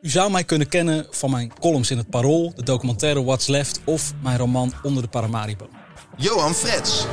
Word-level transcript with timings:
U 0.00 0.08
zou 0.08 0.30
mij 0.30 0.44
kunnen 0.44 0.68
kennen 0.68 1.06
van 1.10 1.30
mijn 1.30 1.52
columns 1.60 1.90
in 1.90 1.96
het 1.96 2.10
Parool, 2.10 2.52
de 2.54 2.62
documentaire 2.62 3.24
What's 3.24 3.46
Left 3.46 3.80
of 3.84 4.12
mijn 4.22 4.38
roman 4.38 4.72
Onder 4.82 5.02
de 5.02 5.08
Paramaribo. 5.08 5.68
Johan 6.16 6.54
Frets. 6.54 7.06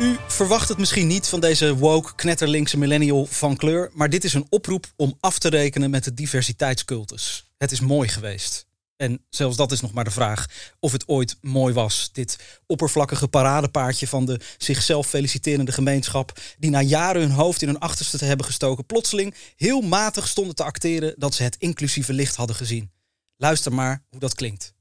U 0.00 0.16
verwacht 0.28 0.68
het 0.68 0.78
misschien 0.78 1.06
niet 1.06 1.26
van 1.26 1.40
deze 1.40 1.76
woke, 1.76 2.14
knetterlinkse 2.14 2.78
millennial 2.78 3.26
van 3.26 3.56
kleur, 3.56 3.90
maar 3.92 4.10
dit 4.10 4.24
is 4.24 4.34
een 4.34 4.46
oproep 4.48 4.86
om 4.96 5.16
af 5.20 5.38
te 5.38 5.48
rekenen 5.48 5.90
met 5.90 6.04
de 6.04 6.14
diversiteitscultus. 6.14 7.50
Het 7.58 7.72
is 7.72 7.80
mooi 7.80 8.08
geweest. 8.08 8.66
En 8.96 9.24
zelfs 9.30 9.56
dat 9.56 9.72
is 9.72 9.80
nog 9.80 9.92
maar 9.92 10.04
de 10.04 10.10
vraag 10.10 10.46
of 10.80 10.92
het 10.92 11.08
ooit 11.08 11.36
mooi 11.40 11.74
was. 11.74 12.10
Dit 12.12 12.60
oppervlakkige 12.66 13.28
paradepaardje 13.28 14.06
van 14.06 14.24
de 14.24 14.40
zichzelf 14.58 15.06
feliciterende 15.06 15.72
gemeenschap. 15.72 16.32
die 16.58 16.70
na 16.70 16.80
jaren 16.80 17.22
hun 17.22 17.30
hoofd 17.30 17.62
in 17.62 17.68
hun 17.68 17.78
achterste 17.78 18.18
te 18.18 18.24
hebben 18.24 18.46
gestoken. 18.46 18.86
plotseling 18.86 19.34
heel 19.56 19.80
matig 19.80 20.28
stonden 20.28 20.54
te 20.54 20.64
acteren 20.64 21.14
dat 21.16 21.34
ze 21.34 21.42
het 21.42 21.56
inclusieve 21.58 22.12
licht 22.12 22.36
hadden 22.36 22.56
gezien. 22.56 22.90
Luister 23.36 23.72
maar 23.72 24.02
hoe 24.08 24.20
dat 24.20 24.34
klinkt. 24.34 24.74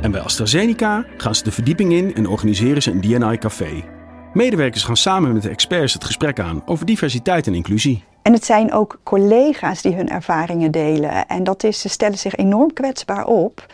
En 0.00 0.10
bij 0.10 0.20
AstraZeneca 0.20 1.06
gaan 1.16 1.34
ze 1.34 1.44
de 1.44 1.52
verdieping 1.52 1.92
in 1.92 2.14
en 2.14 2.26
organiseren 2.26 2.82
ze 2.82 2.90
een 2.90 3.00
DNI-café. 3.00 3.84
Medewerkers 4.32 4.84
gaan 4.84 4.96
samen 4.96 5.32
met 5.32 5.42
de 5.42 5.48
experts 5.48 5.92
het 5.92 6.04
gesprek 6.04 6.40
aan 6.40 6.66
over 6.66 6.86
diversiteit 6.86 7.46
en 7.46 7.54
inclusie. 7.54 8.04
En 8.22 8.32
het 8.32 8.44
zijn 8.44 8.72
ook 8.72 9.00
collega's 9.02 9.82
die 9.82 9.94
hun 9.94 10.08
ervaringen 10.08 10.70
delen. 10.70 11.26
En 11.26 11.44
dat 11.44 11.64
is, 11.64 11.80
ze 11.80 11.88
stellen 11.88 12.18
zich 12.18 12.34
enorm 12.34 12.72
kwetsbaar 12.72 13.26
op. 13.26 13.66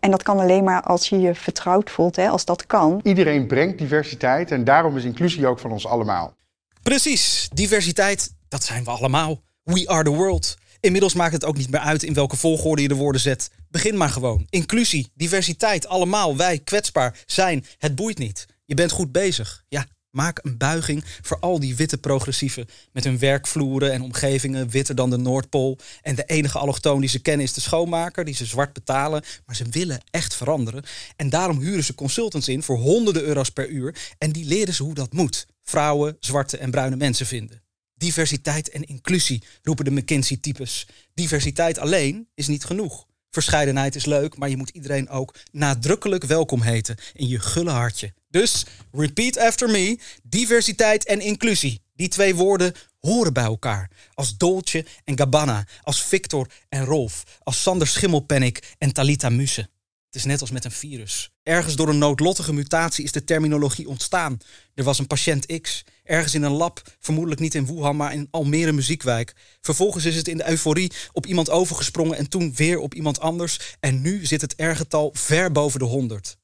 En 0.00 0.10
dat 0.10 0.22
kan 0.22 0.38
alleen 0.38 0.64
maar 0.64 0.82
als 0.82 1.08
je 1.08 1.20
je 1.20 1.34
vertrouwd 1.34 1.90
voelt, 1.90 2.16
hè, 2.16 2.28
als 2.28 2.44
dat 2.44 2.66
kan. 2.66 3.00
Iedereen 3.02 3.46
brengt 3.46 3.78
diversiteit 3.78 4.50
en 4.50 4.64
daarom 4.64 4.96
is 4.96 5.04
inclusie 5.04 5.46
ook 5.46 5.58
van 5.58 5.70
ons 5.70 5.86
allemaal. 5.86 6.36
Precies, 6.82 7.48
diversiteit, 7.52 8.34
dat 8.48 8.64
zijn 8.64 8.84
we 8.84 8.90
allemaal. 8.90 9.40
We 9.62 9.88
are 9.88 10.04
the 10.04 10.10
world. 10.10 10.56
Inmiddels 10.80 11.14
maakt 11.14 11.32
het 11.32 11.44
ook 11.44 11.56
niet 11.56 11.70
meer 11.70 11.80
uit 11.80 12.02
in 12.02 12.14
welke 12.14 12.36
volgorde 12.36 12.82
je 12.82 12.88
de 12.88 12.94
woorden 12.94 13.20
zet. 13.20 13.50
Begin 13.70 13.96
maar 13.96 14.08
gewoon. 14.08 14.46
Inclusie, 14.50 15.10
diversiteit, 15.14 15.88
allemaal, 15.88 16.36
wij, 16.36 16.58
kwetsbaar, 16.58 17.22
zijn. 17.26 17.64
Het 17.78 17.94
boeit 17.94 18.18
niet. 18.18 18.46
Je 18.64 18.74
bent 18.74 18.90
goed 18.90 19.12
bezig. 19.12 19.64
Ja, 19.68 19.86
maak 20.18 20.40
een 20.42 20.56
buiging 20.56 21.04
voor 21.22 21.38
al 21.38 21.60
die 21.60 21.76
witte 21.76 21.98
progressieven 21.98 22.68
met 22.92 23.04
hun 23.04 23.18
werkvloeren 23.18 23.92
en 23.92 24.02
omgevingen 24.02 24.70
witter 24.70 24.94
dan 24.94 25.10
de 25.10 25.16
Noordpool. 25.16 25.78
En 26.02 26.14
de 26.14 26.24
enige 26.24 26.58
allochtoon 26.58 27.00
die 27.00 27.08
ze 27.08 27.18
kennen 27.18 27.46
is 27.46 27.52
de 27.52 27.60
schoonmaker, 27.60 28.24
die 28.24 28.34
ze 28.34 28.46
zwart 28.46 28.72
betalen. 28.72 29.22
Maar 29.46 29.56
ze 29.56 29.64
willen 29.70 30.00
echt 30.10 30.34
veranderen. 30.34 30.84
En 31.16 31.30
daarom 31.30 31.60
huren 31.60 31.84
ze 31.84 31.94
consultants 31.94 32.48
in 32.48 32.62
voor 32.62 32.76
honderden 32.76 33.22
euro's 33.22 33.50
per 33.50 33.68
uur. 33.68 33.94
En 34.18 34.32
die 34.32 34.44
leren 34.44 34.74
ze 34.74 34.82
hoe 34.82 34.94
dat 34.94 35.12
moet. 35.12 35.46
Vrouwen, 35.64 36.16
zwarte 36.20 36.56
en 36.56 36.70
bruine 36.70 36.96
mensen 36.96 37.26
vinden. 37.26 37.62
Diversiteit 37.94 38.70
en 38.70 38.84
inclusie, 38.84 39.42
roepen 39.62 39.84
de 39.84 39.90
McKinsey-types. 39.90 40.86
Diversiteit 41.14 41.78
alleen 41.78 42.28
is 42.34 42.46
niet 42.46 42.64
genoeg. 42.64 43.06
Verscheidenheid 43.30 43.94
is 43.94 44.04
leuk, 44.04 44.36
maar 44.36 44.48
je 44.48 44.56
moet 44.56 44.70
iedereen 44.70 45.08
ook 45.08 45.34
nadrukkelijk 45.52 46.24
welkom 46.24 46.62
heten 46.62 46.96
in 47.14 47.28
je 47.28 47.38
gulle 47.38 47.70
hartje. 47.70 48.12
Dus, 48.30 48.66
repeat 48.92 49.38
after 49.38 49.70
me, 49.70 49.98
diversiteit 50.22 51.06
en 51.06 51.20
inclusie. 51.20 51.80
Die 51.94 52.08
twee 52.08 52.34
woorden 52.34 52.74
horen 52.98 53.32
bij 53.32 53.44
elkaar. 53.44 53.90
Als 54.14 54.36
Dolce 54.36 54.84
en 55.04 55.18
Gabbana, 55.18 55.66
als 55.82 56.02
Victor 56.02 56.50
en 56.68 56.84
Rolf, 56.84 57.24
als 57.42 57.62
Sander 57.62 57.86
Schimmelpennik 57.86 58.74
en 58.78 58.92
Talita 58.92 59.28
Muse. 59.28 59.68
Het 60.06 60.16
is 60.16 60.24
net 60.24 60.40
als 60.40 60.50
met 60.50 60.64
een 60.64 60.70
virus. 60.70 61.30
Ergens 61.42 61.76
door 61.76 61.88
een 61.88 61.98
noodlottige 61.98 62.52
mutatie 62.52 63.04
is 63.04 63.12
de 63.12 63.24
terminologie 63.24 63.88
ontstaan. 63.88 64.38
Er 64.74 64.84
was 64.84 64.98
een 64.98 65.06
patiënt 65.06 65.60
X, 65.60 65.84
ergens 66.04 66.34
in 66.34 66.42
een 66.42 66.52
lab, 66.52 66.82
vermoedelijk 66.98 67.40
niet 67.40 67.54
in 67.54 67.66
Wuhan, 67.66 67.96
maar 67.96 68.12
in 68.12 68.28
Almere 68.30 68.72
Muziekwijk. 68.72 69.34
Vervolgens 69.60 70.04
is 70.04 70.16
het 70.16 70.28
in 70.28 70.36
de 70.36 70.48
euforie 70.48 70.92
op 71.12 71.26
iemand 71.26 71.50
overgesprongen 71.50 72.16
en 72.16 72.28
toen 72.28 72.54
weer 72.54 72.78
op 72.78 72.94
iemand 72.94 73.20
anders. 73.20 73.76
En 73.80 74.00
nu 74.00 74.26
zit 74.26 74.40
het 74.40 74.54
R-getal 74.56 75.10
ver 75.14 75.52
boven 75.52 75.78
de 75.78 75.84
100. 75.84 76.37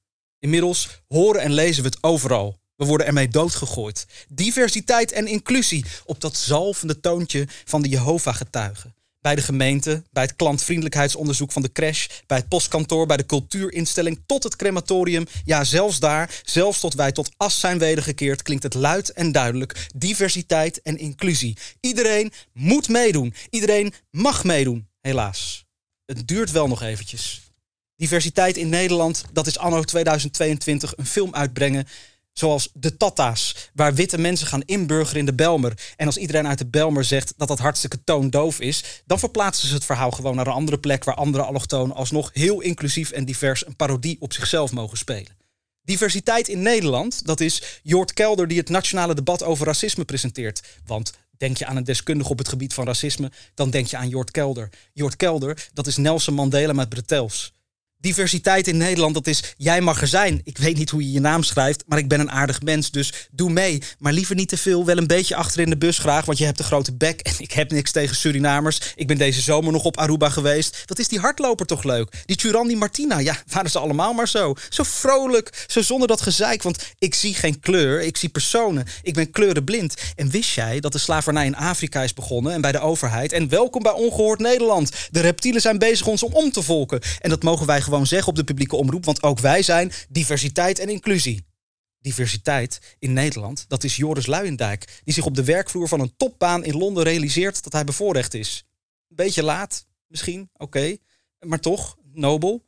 Inmiddels 0.44 0.88
horen 1.08 1.40
en 1.40 1.52
lezen 1.52 1.82
we 1.82 1.88
het 1.88 2.02
overal. 2.02 2.58
We 2.76 2.84
worden 2.84 3.06
ermee 3.06 3.28
doodgegooid. 3.28 4.06
Diversiteit 4.28 5.12
en 5.12 5.26
inclusie 5.26 5.84
op 6.04 6.20
dat 6.20 6.36
zalvende 6.36 7.00
toontje 7.00 7.48
van 7.64 7.82
de 7.82 7.88
Jehovah-getuigen. 7.88 8.94
Bij 9.20 9.34
de 9.34 9.42
gemeente, 9.42 10.02
bij 10.10 10.22
het 10.22 10.36
klantvriendelijkheidsonderzoek 10.36 11.52
van 11.52 11.62
de 11.62 11.72
crash, 11.72 12.06
bij 12.26 12.38
het 12.38 12.48
postkantoor, 12.48 13.06
bij 13.06 13.16
de 13.16 13.26
cultuurinstelling 13.26 14.22
tot 14.26 14.42
het 14.42 14.56
crematorium. 14.56 15.26
Ja, 15.44 15.64
zelfs 15.64 15.98
daar, 15.98 16.40
zelfs 16.44 16.80
tot 16.80 16.94
wij 16.94 17.12
tot 17.12 17.30
as 17.36 17.60
zijn 17.60 17.78
wedergekeerd, 17.78 18.42
klinkt 18.42 18.62
het 18.62 18.74
luid 18.74 19.12
en 19.12 19.32
duidelijk. 19.32 19.88
Diversiteit 19.94 20.82
en 20.82 20.98
inclusie. 20.98 21.56
Iedereen 21.80 22.32
moet 22.52 22.88
meedoen. 22.88 23.34
Iedereen 23.50 23.94
mag 24.10 24.44
meedoen, 24.44 24.88
helaas. 25.00 25.64
Het 26.06 26.28
duurt 26.28 26.50
wel 26.50 26.68
nog 26.68 26.82
eventjes. 26.82 27.43
Diversiteit 27.96 28.56
in 28.56 28.68
Nederland, 28.68 29.24
dat 29.32 29.46
is 29.46 29.58
anno 29.58 29.82
2022 29.82 30.96
een 30.96 31.06
film 31.06 31.34
uitbrengen 31.34 31.86
Zoals 32.34 32.68
de 32.72 32.96
Tata's, 32.96 33.70
waar 33.74 33.94
witte 33.94 34.18
mensen 34.18 34.46
gaan 34.46 34.62
inburgeren 34.62 35.20
in 35.20 35.26
de 35.26 35.34
Belmer. 35.34 35.72
En 35.96 36.06
als 36.06 36.16
iedereen 36.16 36.46
uit 36.46 36.58
de 36.58 36.66
Belmer 36.66 37.04
zegt 37.04 37.34
dat 37.36 37.48
dat 37.48 37.58
hartstikke 37.58 38.04
toondoof 38.04 38.60
is, 38.60 39.02
dan 39.06 39.18
verplaatsen 39.18 39.68
ze 39.68 39.74
het 39.74 39.84
verhaal 39.84 40.10
gewoon 40.10 40.36
naar 40.36 40.46
een 40.46 40.52
andere 40.52 40.78
plek 40.78 41.04
waar 41.04 41.14
andere 41.14 41.44
allochtonen 41.44 41.96
alsnog 41.96 42.30
heel 42.32 42.60
inclusief 42.60 43.10
en 43.10 43.24
divers 43.24 43.66
een 43.66 43.76
parodie 43.76 44.16
op 44.20 44.32
zichzelf 44.32 44.72
mogen 44.72 44.98
spelen. 44.98 45.36
Diversiteit 45.82 46.48
in 46.48 46.62
Nederland, 46.62 47.26
dat 47.26 47.40
is 47.40 47.80
Jort 47.82 48.12
Kelder 48.12 48.48
die 48.48 48.58
het 48.58 48.68
nationale 48.68 49.14
debat 49.14 49.42
over 49.42 49.66
racisme 49.66 50.04
presenteert. 50.04 50.62
Want 50.86 51.12
denk 51.36 51.56
je 51.56 51.66
aan 51.66 51.76
een 51.76 51.84
deskundige 51.84 52.30
op 52.30 52.38
het 52.38 52.48
gebied 52.48 52.74
van 52.74 52.84
racisme, 52.84 53.30
dan 53.54 53.70
denk 53.70 53.86
je 53.86 53.96
aan 53.96 54.08
Jort 54.08 54.30
Kelder. 54.30 54.68
Jort 54.92 55.16
Kelder, 55.16 55.68
dat 55.72 55.86
is 55.86 55.96
Nelson 55.96 56.34
Mandela 56.34 56.72
met 56.72 56.88
Bretels 56.88 57.53
diversiteit 58.04 58.68
in 58.68 58.76
Nederland, 58.76 59.14
dat 59.14 59.26
is 59.26 59.54
jij 59.56 59.80
mag 59.80 60.00
er 60.00 60.06
zijn. 60.06 60.40
Ik 60.44 60.58
weet 60.58 60.76
niet 60.76 60.90
hoe 60.90 61.02
je 61.02 61.12
je 61.12 61.20
naam 61.20 61.42
schrijft, 61.42 61.84
maar 61.86 61.98
ik 61.98 62.08
ben 62.08 62.20
een 62.20 62.30
aardig 62.30 62.62
mens, 62.62 62.90
dus 62.90 63.12
doe 63.30 63.50
mee. 63.50 63.82
Maar 63.98 64.12
liever 64.12 64.34
niet 64.34 64.48
te 64.48 64.56
veel, 64.56 64.84
wel 64.84 64.96
een 64.96 65.06
beetje 65.06 65.36
achter 65.36 65.60
in 65.60 65.70
de 65.70 65.76
bus 65.76 65.98
graag, 65.98 66.24
want 66.24 66.38
je 66.38 66.44
hebt 66.44 66.58
een 66.58 66.64
grote 66.64 66.94
bek 66.94 67.20
en 67.20 67.32
ik 67.38 67.52
heb 67.52 67.70
niks 67.70 67.92
tegen 67.92 68.16
Surinamers. 68.16 68.80
Ik 68.96 69.06
ben 69.06 69.18
deze 69.18 69.40
zomer 69.40 69.72
nog 69.72 69.84
op 69.84 69.98
Aruba 69.98 70.28
geweest. 70.28 70.82
Dat 70.86 70.98
is 70.98 71.08
die 71.08 71.18
hardloper 71.18 71.66
toch 71.66 71.84
leuk? 71.84 72.22
Die 72.26 72.36
Turandi 72.36 72.76
Martina, 72.76 73.18
ja, 73.18 73.36
waren 73.48 73.70
ze 73.70 73.78
allemaal 73.78 74.12
maar 74.12 74.28
zo. 74.28 74.54
Zo 74.68 74.82
vrolijk, 74.82 75.64
zo 75.66 75.82
zonder 75.82 76.08
dat 76.08 76.20
gezeik, 76.20 76.62
want 76.62 76.94
ik 76.98 77.14
zie 77.14 77.34
geen 77.34 77.60
kleur, 77.60 78.02
ik 78.02 78.16
zie 78.16 78.28
personen. 78.28 78.86
Ik 79.02 79.14
ben 79.14 79.30
kleurenblind. 79.30 79.94
En 80.16 80.30
wist 80.30 80.54
jij 80.54 80.80
dat 80.80 80.92
de 80.92 80.98
slavernij 80.98 81.46
in 81.46 81.56
Afrika 81.56 82.02
is 82.02 82.14
begonnen 82.14 82.52
en 82.52 82.60
bij 82.60 82.72
de 82.72 82.80
overheid? 82.80 83.32
En 83.32 83.48
welkom 83.48 83.82
bij 83.82 83.92
Ongehoord 83.92 84.40
Nederland. 84.40 84.90
De 85.10 85.20
reptielen 85.20 85.60
zijn 85.60 85.78
bezig 85.78 86.06
ons 86.06 86.22
om 86.22 86.32
om 86.32 86.52
te 86.52 86.62
volken. 86.62 87.00
En 87.20 87.30
dat 87.30 87.42
mogen 87.42 87.66
wij 87.66 87.80
gewoon 87.80 87.93
gewoon 87.94 88.08
zeggen 88.08 88.28
op 88.28 88.36
de 88.36 88.44
publieke 88.44 88.76
omroep, 88.76 89.04
want 89.04 89.22
ook 89.22 89.38
wij 89.38 89.62
zijn 89.62 89.92
diversiteit 90.08 90.78
en 90.78 90.88
inclusie. 90.88 91.46
Diversiteit 92.00 92.96
in 92.98 93.12
Nederland, 93.12 93.64
dat 93.68 93.84
is 93.84 93.96
Joris 93.96 94.26
Luijendijk, 94.26 95.00
die 95.04 95.14
zich 95.14 95.24
op 95.24 95.34
de 95.34 95.44
werkvloer 95.44 95.88
van 95.88 96.00
een 96.00 96.16
topbaan 96.16 96.64
in 96.64 96.76
Londen 96.76 97.04
realiseert 97.04 97.64
dat 97.64 97.72
hij 97.72 97.84
bevoorrecht 97.84 98.34
is. 98.34 98.66
Een 99.08 99.16
beetje 99.16 99.42
laat, 99.42 99.86
misschien, 100.06 100.50
oké, 100.56 100.96
maar 101.38 101.60
toch, 101.60 101.96
nobel. 102.12 102.64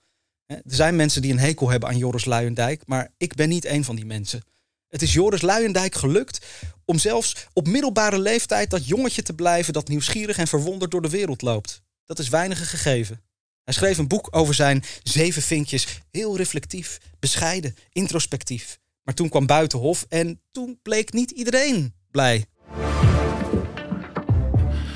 Er 0.46 0.62
zijn 0.64 0.96
mensen 0.96 1.22
die 1.22 1.32
een 1.32 1.38
hekel 1.38 1.70
hebben 1.70 1.88
aan 1.88 1.98
Joris 1.98 2.24
Luijendijk, 2.24 2.82
maar 2.86 3.12
ik 3.16 3.34
ben 3.34 3.48
niet 3.48 3.64
een 3.64 3.84
van 3.84 3.96
die 3.96 4.06
mensen. 4.06 4.42
Het 4.88 5.02
is 5.02 5.12
Joris 5.12 5.42
Luijendijk 5.42 5.94
gelukt 5.94 6.46
om 6.84 6.98
zelfs 6.98 7.46
op 7.52 7.66
middelbare 7.66 8.18
leeftijd 8.18 8.70
dat 8.70 8.86
jongetje 8.86 9.22
te 9.22 9.34
blijven 9.34 9.72
dat 9.72 9.88
nieuwsgierig 9.88 10.38
en 10.38 10.46
verwonderd 10.46 10.90
door 10.90 11.02
de 11.02 11.10
wereld 11.10 11.42
loopt. 11.42 11.82
Dat 12.04 12.18
is 12.18 12.28
weinige 12.28 12.64
gegeven. 12.64 13.25
Hij 13.66 13.74
schreef 13.74 13.98
een 13.98 14.08
boek 14.08 14.28
over 14.30 14.54
zijn 14.54 14.84
zeven 15.02 15.42
vinkjes, 15.42 16.00
heel 16.10 16.36
reflectief, 16.36 16.98
bescheiden, 17.18 17.76
introspectief. 17.92 18.78
Maar 19.02 19.14
toen 19.14 19.28
kwam 19.28 19.46
Buitenhof 19.46 20.06
en 20.08 20.40
toen 20.50 20.78
bleek 20.82 21.12
niet 21.12 21.30
iedereen 21.30 21.94
blij. 22.10 22.46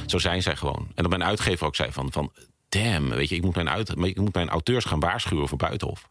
Zo 0.06 0.18
zijn 0.18 0.42
zij 0.42 0.56
gewoon. 0.56 0.86
En 0.94 1.02
dat 1.02 1.08
mijn 1.08 1.24
uitgever 1.24 1.66
ook 1.66 1.76
zei 1.76 1.92
van, 1.92 2.12
van 2.12 2.32
damn, 2.68 3.08
weet 3.08 3.28
je, 3.28 3.34
ik 3.34 3.42
moet 3.42 3.54
mijn, 3.54 3.68
uit, 3.68 3.88
ik 3.88 4.16
moet 4.20 4.34
mijn 4.34 4.48
auteurs 4.48 4.84
gaan 4.84 5.00
waarschuwen 5.00 5.48
voor 5.48 5.58
Buitenhof. 5.58 6.08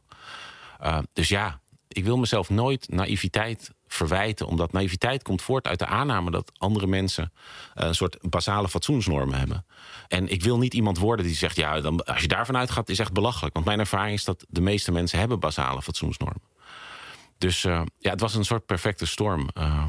Uh, 0.83 0.99
dus 1.13 1.27
ja, 1.27 1.61
ik 1.87 2.03
wil 2.03 2.17
mezelf 2.17 2.49
nooit 2.49 2.89
naïviteit 2.89 3.71
verwijten. 3.93 4.47
Omdat 4.47 4.71
naïviteit 4.71 5.23
komt 5.23 5.41
voort 5.41 5.67
uit 5.67 5.79
de 5.79 5.85
aanname 5.85 6.31
dat 6.31 6.51
andere 6.57 6.87
mensen 6.87 7.31
uh, 7.33 7.87
een 7.87 7.95
soort 7.95 8.17
basale 8.21 8.69
fatsoensnormen 8.69 9.39
hebben. 9.39 9.65
En 10.07 10.27
ik 10.27 10.43
wil 10.43 10.57
niet 10.57 10.73
iemand 10.73 10.97
worden 10.97 11.25
die 11.25 11.35
zegt, 11.35 11.55
ja, 11.55 11.81
dan, 11.81 12.05
als 12.05 12.21
je 12.21 12.27
daarvan 12.27 12.57
uitgaat, 12.57 12.89
is 12.89 12.99
echt 12.99 13.13
belachelijk. 13.13 13.53
Want 13.53 13.65
mijn 13.65 13.79
ervaring 13.79 14.13
is 14.13 14.23
dat 14.23 14.45
de 14.49 14.61
meeste 14.61 14.91
mensen 14.91 15.19
hebben 15.19 15.39
basale 15.39 15.81
fatsoensnormen. 15.81 16.41
Dus 17.37 17.63
uh, 17.63 17.81
ja, 17.97 18.11
het 18.11 18.19
was 18.19 18.35
een 18.35 18.45
soort 18.45 18.65
perfecte 18.65 19.05
storm. 19.05 19.49
Uh, 19.57 19.87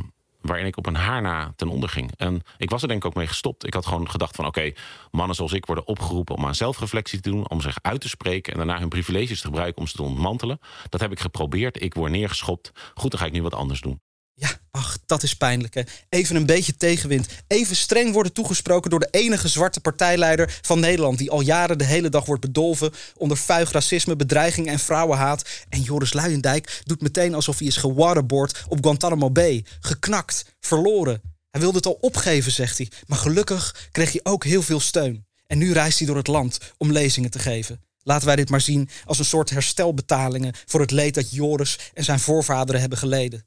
waarin 0.50 0.68
ik 0.68 0.76
op 0.76 0.86
een 0.86 0.94
haar 0.94 1.22
na 1.22 1.52
ten 1.56 1.68
onder 1.68 1.88
ging. 1.88 2.10
En 2.16 2.42
ik 2.56 2.70
was 2.70 2.82
er 2.82 2.88
denk 2.88 3.00
ik 3.00 3.06
ook 3.08 3.14
mee 3.14 3.26
gestopt. 3.26 3.66
Ik 3.66 3.74
had 3.74 3.86
gewoon 3.86 4.10
gedacht 4.10 4.36
van 4.36 4.46
oké, 4.46 4.72
mannen 5.10 5.36
zoals 5.36 5.52
ik 5.52 5.66
worden 5.66 5.86
opgeroepen 5.86 6.36
om 6.36 6.46
aan 6.46 6.54
zelfreflectie 6.54 7.20
te 7.20 7.30
doen, 7.30 7.48
om 7.48 7.60
zich 7.60 7.78
uit 7.82 8.00
te 8.00 8.08
spreken 8.08 8.52
en 8.52 8.58
daarna 8.58 8.78
hun 8.78 8.88
privileges 8.88 9.40
te 9.40 9.46
gebruiken 9.46 9.80
om 9.80 9.86
ze 9.86 9.96
te 9.96 10.02
ontmantelen. 10.02 10.58
Dat 10.88 11.00
heb 11.00 11.12
ik 11.12 11.20
geprobeerd. 11.20 11.82
Ik 11.82 11.94
word 11.94 12.10
neergeschopt. 12.10 12.72
Goed, 12.94 13.10
dan 13.10 13.20
ga 13.20 13.26
ik 13.26 13.32
nu 13.32 13.42
wat 13.42 13.54
anders 13.54 13.80
doen. 13.80 14.00
Ja, 14.40 14.58
ach, 14.70 14.98
dat 15.06 15.22
is 15.22 15.36
pijnlijk. 15.36 15.74
Hè? 15.74 15.82
Even 16.08 16.36
een 16.36 16.46
beetje 16.46 16.76
tegenwind. 16.76 17.28
Even 17.46 17.76
streng 17.76 18.12
worden 18.12 18.32
toegesproken 18.32 18.90
door 18.90 19.00
de 19.00 19.08
enige 19.10 19.48
zwarte 19.48 19.80
partijleider 19.80 20.58
van 20.62 20.80
Nederland. 20.80 21.18
Die 21.18 21.30
al 21.30 21.40
jaren 21.40 21.78
de 21.78 21.84
hele 21.84 22.08
dag 22.08 22.24
wordt 22.24 22.40
bedolven 22.40 22.92
onder 23.16 23.36
vuig 23.36 23.72
racisme, 23.72 24.16
bedreiging 24.16 24.66
en 24.66 24.78
vrouwenhaat. 24.78 25.48
En 25.68 25.82
Joris 25.82 26.12
Luijendijk 26.12 26.82
doet 26.84 27.00
meteen 27.00 27.34
alsof 27.34 27.58
hij 27.58 27.66
is 27.66 27.76
gewaterboard 27.76 28.64
op 28.68 28.82
Guantanamo 28.82 29.30
Bay. 29.30 29.64
Geknakt, 29.80 30.44
verloren. 30.60 31.20
Hij 31.50 31.60
wilde 31.60 31.76
het 31.76 31.86
al 31.86 31.98
opgeven, 32.00 32.52
zegt 32.52 32.78
hij. 32.78 32.90
Maar 33.06 33.18
gelukkig 33.18 33.88
kreeg 33.92 34.12
hij 34.12 34.20
ook 34.22 34.44
heel 34.44 34.62
veel 34.62 34.80
steun. 34.80 35.26
En 35.46 35.58
nu 35.58 35.72
reist 35.72 35.98
hij 35.98 36.06
door 36.06 36.16
het 36.16 36.26
land 36.26 36.58
om 36.76 36.92
lezingen 36.92 37.30
te 37.30 37.38
geven. 37.38 37.82
Laten 38.02 38.26
wij 38.26 38.36
dit 38.36 38.50
maar 38.50 38.60
zien 38.60 38.88
als 39.04 39.18
een 39.18 39.24
soort 39.24 39.50
herstelbetalingen 39.50 40.54
voor 40.66 40.80
het 40.80 40.90
leed 40.90 41.14
dat 41.14 41.30
Joris 41.30 41.78
en 41.94 42.04
zijn 42.04 42.20
voorvaderen 42.20 42.80
hebben 42.80 42.98
geleden. 42.98 43.44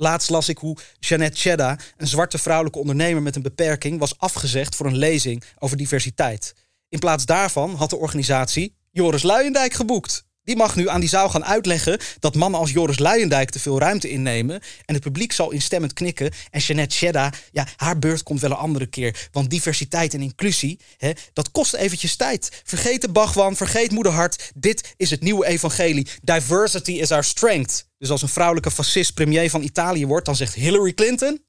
Laatst 0.00 0.30
las 0.30 0.48
ik 0.48 0.58
hoe 0.58 0.76
Jeannette 1.00 1.38
Chedda, 1.38 1.78
een 1.96 2.06
zwarte 2.06 2.38
vrouwelijke 2.38 2.78
ondernemer 2.78 3.22
met 3.22 3.36
een 3.36 3.42
beperking, 3.42 3.98
was 3.98 4.18
afgezegd 4.18 4.76
voor 4.76 4.86
een 4.86 4.96
lezing 4.96 5.42
over 5.58 5.76
diversiteit. 5.76 6.54
In 6.88 6.98
plaats 6.98 7.24
daarvan 7.24 7.74
had 7.74 7.90
de 7.90 7.96
organisatie 7.96 8.76
Joris 8.90 9.22
Luijendijk 9.22 9.72
geboekt. 9.72 10.24
Die 10.42 10.56
mag 10.56 10.76
nu 10.76 10.88
aan 10.88 11.00
die 11.00 11.08
zaal 11.08 11.28
gaan 11.28 11.44
uitleggen 11.44 11.98
dat 12.18 12.34
mannen 12.34 12.60
als 12.60 12.70
Joris 12.70 12.98
Luijendijk 12.98 13.50
te 13.50 13.58
veel 13.58 13.78
ruimte 13.78 14.10
innemen. 14.10 14.60
En 14.84 14.94
het 14.94 15.02
publiek 15.02 15.32
zal 15.32 15.50
instemmend 15.50 15.92
knikken. 15.92 16.30
En 16.50 16.60
Jeannette 16.60 16.96
Chedda, 16.96 17.32
ja, 17.52 17.66
haar 17.76 17.98
beurt 17.98 18.22
komt 18.22 18.40
wel 18.40 18.50
een 18.50 18.56
andere 18.56 18.86
keer. 18.86 19.28
Want 19.32 19.50
diversiteit 19.50 20.14
en 20.14 20.20
inclusie, 20.20 20.80
hè, 20.96 21.10
dat 21.32 21.50
kost 21.50 21.74
eventjes 21.74 22.16
tijd. 22.16 22.62
Vergeet 22.64 23.00
de 23.00 23.10
Bhagwan, 23.10 23.56
vergeet 23.56 23.90
moederhart. 23.90 24.50
Dit 24.54 24.94
is 24.96 25.10
het 25.10 25.20
nieuwe 25.20 25.46
evangelie. 25.46 26.08
Diversity 26.22 26.92
is 26.92 27.10
our 27.10 27.24
strength. 27.24 27.88
Dus 28.00 28.10
als 28.10 28.22
een 28.22 28.28
vrouwelijke 28.28 28.70
fascist 28.70 29.14
premier 29.14 29.50
van 29.50 29.62
Italië 29.62 30.06
wordt, 30.06 30.26
dan 30.26 30.36
zegt 30.36 30.54
Hillary 30.54 30.92
Clinton... 30.92 31.44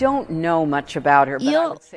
Io 0.00 0.26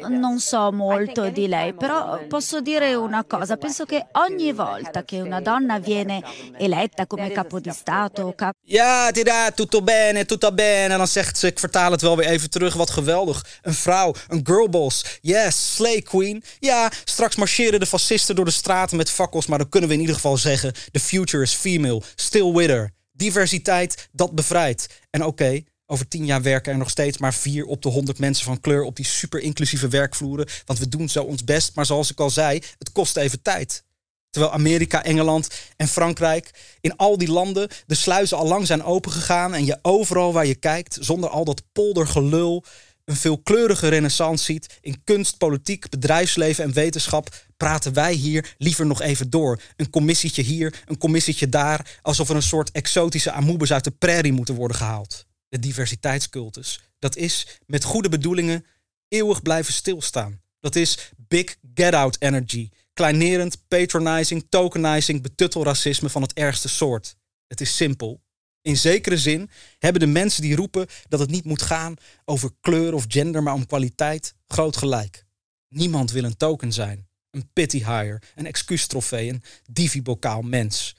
non 0.09 0.39
so 0.39 0.71
molto 0.71 1.29
di 1.29 1.47
lei, 1.47 1.73
però 1.73 2.19
posso 2.27 2.59
dire 2.59 2.95
una 2.95 3.23
cosa. 3.23 3.55
Penso 3.55 3.85
che 3.85 4.07
ogni 4.11 4.51
volta 4.51 5.03
che 5.03 5.21
una 5.21 5.39
donna 5.39 5.79
viene 5.79 6.21
eletta 6.57 7.07
come 7.07 7.31
capo 7.31 7.59
di 7.59 7.69
Stato... 7.71 8.33
Cap 8.35 8.55
ja, 8.65 9.09
tida, 9.11 9.51
tutto 9.51 9.81
bene, 9.81 10.25
tutto 10.25 10.51
bene. 10.51 10.91
En 10.93 10.97
dan 10.97 11.07
zegt 11.07 11.37
ze, 11.37 11.47
ik 11.47 11.59
vertaal 11.59 11.91
het 11.91 12.01
wel 12.01 12.17
weer 12.17 12.27
even 12.27 12.49
terug, 12.49 12.73
wat 12.73 12.89
geweldig. 12.89 13.45
Een 13.61 13.73
vrouw, 13.73 14.13
een 14.27 14.41
girlboss. 14.43 15.19
Yes, 15.21 15.75
slay 15.75 16.01
queen. 16.01 16.43
Ja, 16.59 16.91
straks 17.03 17.35
marcheren 17.35 17.79
de 17.79 17.85
fascisten 17.85 18.35
door 18.35 18.45
de 18.45 18.51
straten 18.51 18.97
met 18.97 19.09
fakkels, 19.09 19.45
maar 19.45 19.57
dan 19.57 19.69
kunnen 19.69 19.89
we 19.89 19.95
in 19.95 20.01
ieder 20.01 20.15
geval 20.15 20.37
zeggen, 20.37 20.73
the 20.91 20.99
future 20.99 21.43
is 21.43 21.53
female, 21.53 22.01
still 22.15 22.51
with 22.51 22.69
her. 22.69 22.91
Diversiteit, 23.11 24.09
dat 24.11 24.35
bevrijdt. 24.35 24.87
En 25.09 25.21
oké, 25.21 25.29
okay, 25.29 25.65
over 25.93 26.07
tien 26.07 26.25
jaar 26.25 26.41
werken 26.41 26.71
er 26.71 26.77
nog 26.77 26.89
steeds 26.89 27.17
maar 27.17 27.33
vier 27.33 27.65
op 27.65 27.81
de 27.81 27.89
honderd 27.89 28.19
mensen 28.19 28.45
van 28.45 28.59
kleur 28.59 28.83
op 28.83 28.95
die 28.95 29.05
super 29.05 29.39
inclusieve 29.39 29.87
werkvloeren. 29.87 30.47
Want 30.65 30.79
we 30.79 30.89
doen 30.89 31.09
zo 31.09 31.23
ons 31.23 31.43
best. 31.43 31.75
Maar 31.75 31.85
zoals 31.85 32.11
ik 32.11 32.19
al 32.19 32.29
zei, 32.29 32.61
het 32.77 32.91
kost 32.91 33.17
even 33.17 33.41
tijd. 33.41 33.83
Terwijl 34.29 34.53
Amerika, 34.53 35.03
Engeland 35.03 35.49
en 35.75 35.87
Frankrijk, 35.87 36.51
in 36.81 36.95
al 36.95 37.17
die 37.17 37.31
landen 37.31 37.69
de 37.85 37.95
sluizen 37.95 38.37
al 38.37 38.47
lang 38.47 38.67
zijn 38.67 38.83
opengegaan. 38.83 39.53
En 39.53 39.65
je 39.65 39.79
overal 39.81 40.33
waar 40.33 40.45
je 40.45 40.55
kijkt, 40.55 40.97
zonder 40.99 41.29
al 41.29 41.45
dat 41.45 41.63
poldergelul, 41.71 42.63
een 43.05 43.15
veelkleurige 43.15 43.87
renaissance 43.87 44.43
ziet. 44.43 44.77
In 44.81 45.03
kunst, 45.03 45.37
politiek, 45.37 45.89
bedrijfsleven 45.89 46.63
en 46.63 46.73
wetenschap 46.73 47.35
praten 47.57 47.93
wij 47.93 48.13
hier 48.13 48.55
liever 48.57 48.85
nog 48.85 49.01
even 49.01 49.29
door. 49.29 49.61
Een 49.75 49.89
commissietje 49.89 50.41
hier, 50.41 50.83
een 50.85 50.97
commissietje 50.97 51.49
daar. 51.49 51.99
Alsof 52.01 52.29
er 52.29 52.35
een 52.35 52.41
soort 52.41 52.71
exotische 52.71 53.31
amoebes 53.31 53.73
uit 53.73 53.83
de 53.83 53.91
prairie 53.91 54.33
moeten 54.33 54.55
worden 54.55 54.77
gehaald 54.77 55.25
de 55.53 55.59
diversiteitscultus. 55.59 56.79
Dat 56.99 57.15
is 57.15 57.47
met 57.65 57.83
goede 57.83 58.09
bedoelingen 58.09 58.65
eeuwig 59.07 59.41
blijven 59.41 59.73
stilstaan. 59.73 60.41
Dat 60.59 60.75
is 60.75 61.11
big 61.17 61.55
get-out 61.73 62.15
energy. 62.19 62.69
Kleinerend, 62.93 63.67
patronizing, 63.67 64.45
tokenizing, 64.49 65.21
betuttelracisme 65.21 66.09
van 66.09 66.21
het 66.21 66.33
ergste 66.33 66.69
soort. 66.69 67.15
Het 67.47 67.61
is 67.61 67.75
simpel. 67.75 68.21
In 68.61 68.77
zekere 68.77 69.17
zin 69.17 69.49
hebben 69.79 70.01
de 70.01 70.07
mensen 70.07 70.41
die 70.41 70.55
roepen 70.55 70.87
dat 71.07 71.19
het 71.19 71.29
niet 71.29 71.45
moet 71.45 71.61
gaan 71.61 71.95
over 72.25 72.51
kleur 72.59 72.93
of 72.93 73.05
gender, 73.07 73.43
maar 73.43 73.53
om 73.53 73.65
kwaliteit, 73.65 74.35
groot 74.47 74.77
gelijk. 74.77 75.25
Niemand 75.67 76.11
wil 76.11 76.23
een 76.23 76.37
token 76.37 76.71
zijn. 76.71 77.07
Een 77.29 77.49
pity 77.53 77.77
hire, 77.77 78.21
een 78.35 78.45
excuustrofee, 78.45 79.29
een 79.29 79.43
divi-bokaal 79.71 80.41
mens. 80.41 80.95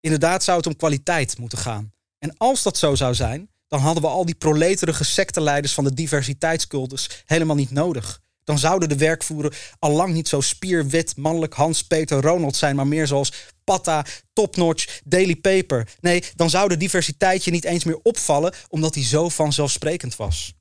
Inderdaad 0.00 0.42
zou 0.42 0.56
het 0.56 0.66
om 0.66 0.76
kwaliteit 0.76 1.38
moeten 1.38 1.58
gaan. 1.58 1.92
En 2.18 2.36
als 2.36 2.62
dat 2.62 2.78
zo 2.78 2.94
zou 2.94 3.14
zijn, 3.14 3.50
dan 3.72 3.80
hadden 3.80 4.02
we 4.02 4.08
al 4.08 4.24
die 4.24 4.34
proleterige 4.34 5.04
secteleiders 5.04 5.74
van 5.74 5.84
de 5.84 5.94
diversiteitscultus 5.94 7.22
helemaal 7.24 7.56
niet 7.56 7.70
nodig. 7.70 8.20
Dan 8.44 8.58
zouden 8.58 8.88
de 8.88 8.96
werkvoeren 8.96 9.52
al 9.78 9.90
lang 9.90 10.14
niet 10.14 10.28
zo 10.28 10.40
spierwit, 10.40 11.16
mannelijk 11.16 11.54
Hans-Peter 11.54 12.20
Ronald 12.20 12.56
zijn, 12.56 12.76
maar 12.76 12.86
meer 12.86 13.06
zoals 13.06 13.32
Patta, 13.64 14.04
Topnotch, 14.32 15.00
Daily 15.04 15.36
Paper. 15.36 15.88
Nee, 16.00 16.24
dan 16.36 16.50
zou 16.50 16.68
de 16.68 16.76
diversiteit 16.76 17.44
je 17.44 17.50
niet 17.50 17.64
eens 17.64 17.84
meer 17.84 18.00
opvallen, 18.02 18.54
omdat 18.68 18.94
die 18.94 19.04
zo 19.04 19.28
vanzelfsprekend 19.28 20.16
was. 20.16 20.54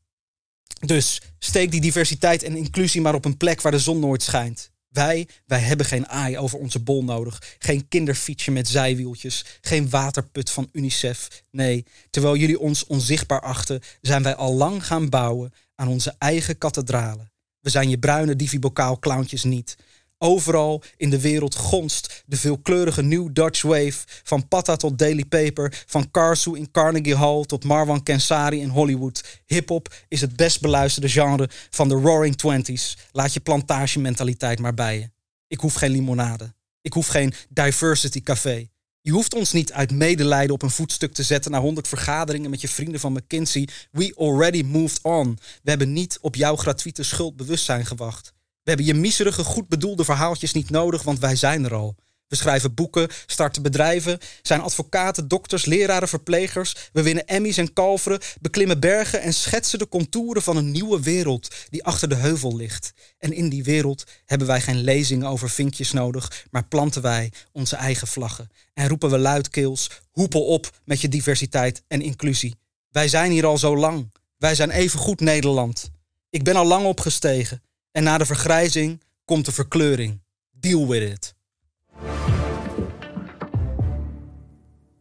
Dus 0.80 1.22
steek 1.40 1.72
die 1.72 1.82
diversiteit 1.82 2.44
en 2.44 2.56
inclusie 2.56 3.02
maar 3.02 3.16
op 3.16 3.26
een 3.26 3.38
plek 3.38 3.62
waar 3.62 3.72
de 3.72 3.80
zon 3.80 4.00
nooit 4.00 4.24
schijnt. 4.24 4.71
Wij, 4.92 5.28
wij 5.46 5.60
hebben 5.60 5.86
geen 5.86 6.08
aai 6.08 6.38
over 6.38 6.60
onze 6.60 6.80
bol 6.80 7.04
nodig. 7.04 7.56
Geen 7.60 7.88
kinderfietsje 7.88 8.52
met 8.52 8.68
zijwieltjes. 8.68 9.46
Geen 9.62 9.90
waterput 9.90 10.50
van 10.50 10.70
UNICEF. 10.72 11.44
Nee, 11.52 11.86
terwijl 12.10 12.36
jullie 12.36 12.60
ons 12.60 12.86
onzichtbaar 12.86 13.42
achten, 13.42 13.82
zijn 14.02 14.24
wij 14.24 14.36
al 14.36 14.54
lang 14.54 14.86
gaan 14.86 15.10
bouwen 15.10 15.54
aan 15.76 15.88
onze 15.88 16.16
eigen 16.18 16.58
kathedralen. 16.58 17.32
We 17.60 17.70
zijn 17.70 17.90
je 17.90 17.98
bruine 17.98 18.36
divibokaal 18.36 19.00
clowntjes 19.00 19.44
niet. 19.44 19.76
Overal 20.24 20.84
in 20.98 21.10
de 21.10 21.22
wereld 21.22 21.56
gonst 21.56 22.24
de 22.26 22.38
veelkleurige 22.38 23.02
New 23.02 23.30
Dutch 23.34 23.62
Wave. 23.62 23.98
Van 24.24 24.48
Patta 24.48 24.76
tot 24.76 24.98
Daily 24.98 25.26
Paper, 25.26 25.84
van 25.86 26.12
Karsu 26.12 26.58
in 26.58 26.72
Carnegie 26.72 27.16
Hall 27.16 27.44
tot 27.46 27.64
Marwan 27.64 28.04
Kensari 28.04 28.60
in 28.60 28.70
Hollywood. 28.70 29.42
Hip-hop 29.46 29.94
is 30.08 30.22
het 30.22 30.36
best 30.36 30.62
beluisterde 30.62 31.10
genre 31.10 31.50
van 31.70 31.90
de 31.90 31.96
Roaring 31.96 32.36
Twenties. 32.36 32.98
Laat 33.12 33.34
je 33.34 33.40
plantagementaliteit 33.40 34.60
maar 34.60 34.74
bij 34.74 35.00
je. 35.00 35.10
Ik 35.48 35.60
hoef 35.60 35.74
geen 35.74 35.92
limonade. 35.92 36.54
Ik 36.82 36.94
hoef 36.94 37.08
geen 37.08 37.34
diversity 37.50 38.22
café. 38.22 38.68
Je 39.02 39.12
hoeft 39.12 39.34
ons 39.34 39.52
niet 39.52 39.74
uit 39.74 39.92
medelijden 39.92 40.54
op 40.54 40.62
een 40.62 40.70
voetstuk 40.70 41.14
te 41.14 41.24
zetten 41.24 41.52
na 41.52 41.60
100 41.60 41.88
vergaderingen 41.88 42.50
met 42.50 42.62
je 42.62 42.68
vrienden 42.68 43.00
van 43.00 43.14
McKinsey. 43.14 43.68
We 43.92 44.14
already 44.18 44.62
moved 44.64 45.00
on. 45.02 45.40
We 45.64 45.70
hebben 45.70 45.94
niet 45.94 46.18
op 46.22 46.36
jouw 46.36 46.56
gratuite 46.56 47.04
schuldbewustzijn 47.04 47.86
gewacht. 47.86 48.34
We 48.64 48.70
hebben 48.70 48.86
je 48.86 48.94
miserige, 48.94 49.44
goed 49.44 49.68
bedoelde 49.68 50.04
verhaaltjes 50.04 50.54
niet 50.54 50.70
nodig, 50.70 51.04
want 51.04 51.20
wij 51.20 51.36
zijn 51.36 51.66
er 51.66 51.74
al. 51.74 51.96
We 52.32 52.38
schrijven 52.38 52.74
boeken, 52.74 53.08
starten 53.26 53.62
bedrijven, 53.62 54.20
zijn 54.42 54.62
advocaten, 54.62 55.28
dokters, 55.28 55.66
leraren, 55.66 56.08
verplegers. 56.08 56.90
We 56.94 57.02
winnen 57.02 57.28
Emmys 57.28 57.58
en 57.58 57.74
kalveren, 57.74 58.20
beklimmen 58.42 58.80
bergen 58.80 59.22
en 59.22 59.34
schetsen 59.34 59.80
de 59.80 59.88
contouren 59.88 60.42
van 60.42 60.58
een 60.58 60.72
nieuwe 60.72 61.02
wereld 61.02 61.56
die 61.70 61.84
achter 61.84 62.10
de 62.10 62.16
heuvel 62.16 62.56
ligt. 62.56 62.94
En 63.18 63.34
in 63.34 63.50
die 63.50 63.64
wereld 63.64 64.04
hebben 64.26 64.48
wij 64.48 64.62
geen 64.62 64.82
lezingen 64.82 65.28
over 65.28 65.50
vinkjes 65.50 65.92
nodig, 65.92 66.46
maar 66.52 66.68
planten 66.68 67.02
wij 67.02 67.32
onze 67.52 67.76
eigen 67.76 68.08
vlaggen. 68.08 68.50
En 68.74 68.88
roepen 68.88 69.10
we 69.10 69.18
luidkeels, 69.18 69.90
hoepel 70.12 70.46
op 70.46 70.70
met 70.86 71.02
je 71.02 71.10
diversiteit 71.10 71.84
en 71.88 72.02
inclusie. 72.02 72.56
Wij 72.90 73.08
zijn 73.08 73.32
hier 73.32 73.46
al 73.46 73.58
zo 73.58 73.78
lang. 73.78 74.12
Wij 74.38 74.56
zijn 74.56 74.70
even 74.70 75.00
goed 75.00 75.20
Nederland. 75.20 75.90
Ik 76.30 76.44
ben 76.44 76.56
al 76.56 76.66
lang 76.66 76.86
opgestegen. 76.86 77.62
En 77.92 78.04
na 78.04 78.18
de 78.18 78.26
vergrijzing 78.26 79.02
komt 79.26 79.46
de 79.46 79.52
verkleuring. 79.52 80.22
Deal 80.52 80.88
with 80.88 81.12
it. 81.12 81.34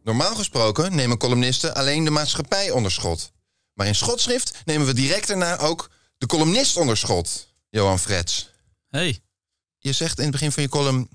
Normaal 0.03 0.35
gesproken 0.35 0.95
nemen 0.95 1.17
columnisten 1.17 1.73
alleen 1.73 2.03
de 2.03 2.09
maatschappij 2.09 2.71
onder 2.71 2.91
schot. 2.91 3.31
Maar 3.73 3.87
in 3.87 3.95
schotschrift 3.95 4.61
nemen 4.65 4.87
we 4.87 4.93
direct 4.93 5.27
daarna 5.27 5.57
ook 5.57 5.89
de 6.17 6.25
columnist 6.25 6.77
onder 6.77 6.97
schot. 6.97 7.53
Johan 7.69 7.99
Frets. 7.99 8.49
Hey. 8.89 9.19
Je 9.77 9.93
zegt 9.93 10.17
in 10.17 10.23
het 10.23 10.31
begin 10.31 10.51
van 10.51 10.63
je 10.63 10.69
column... 10.69 11.09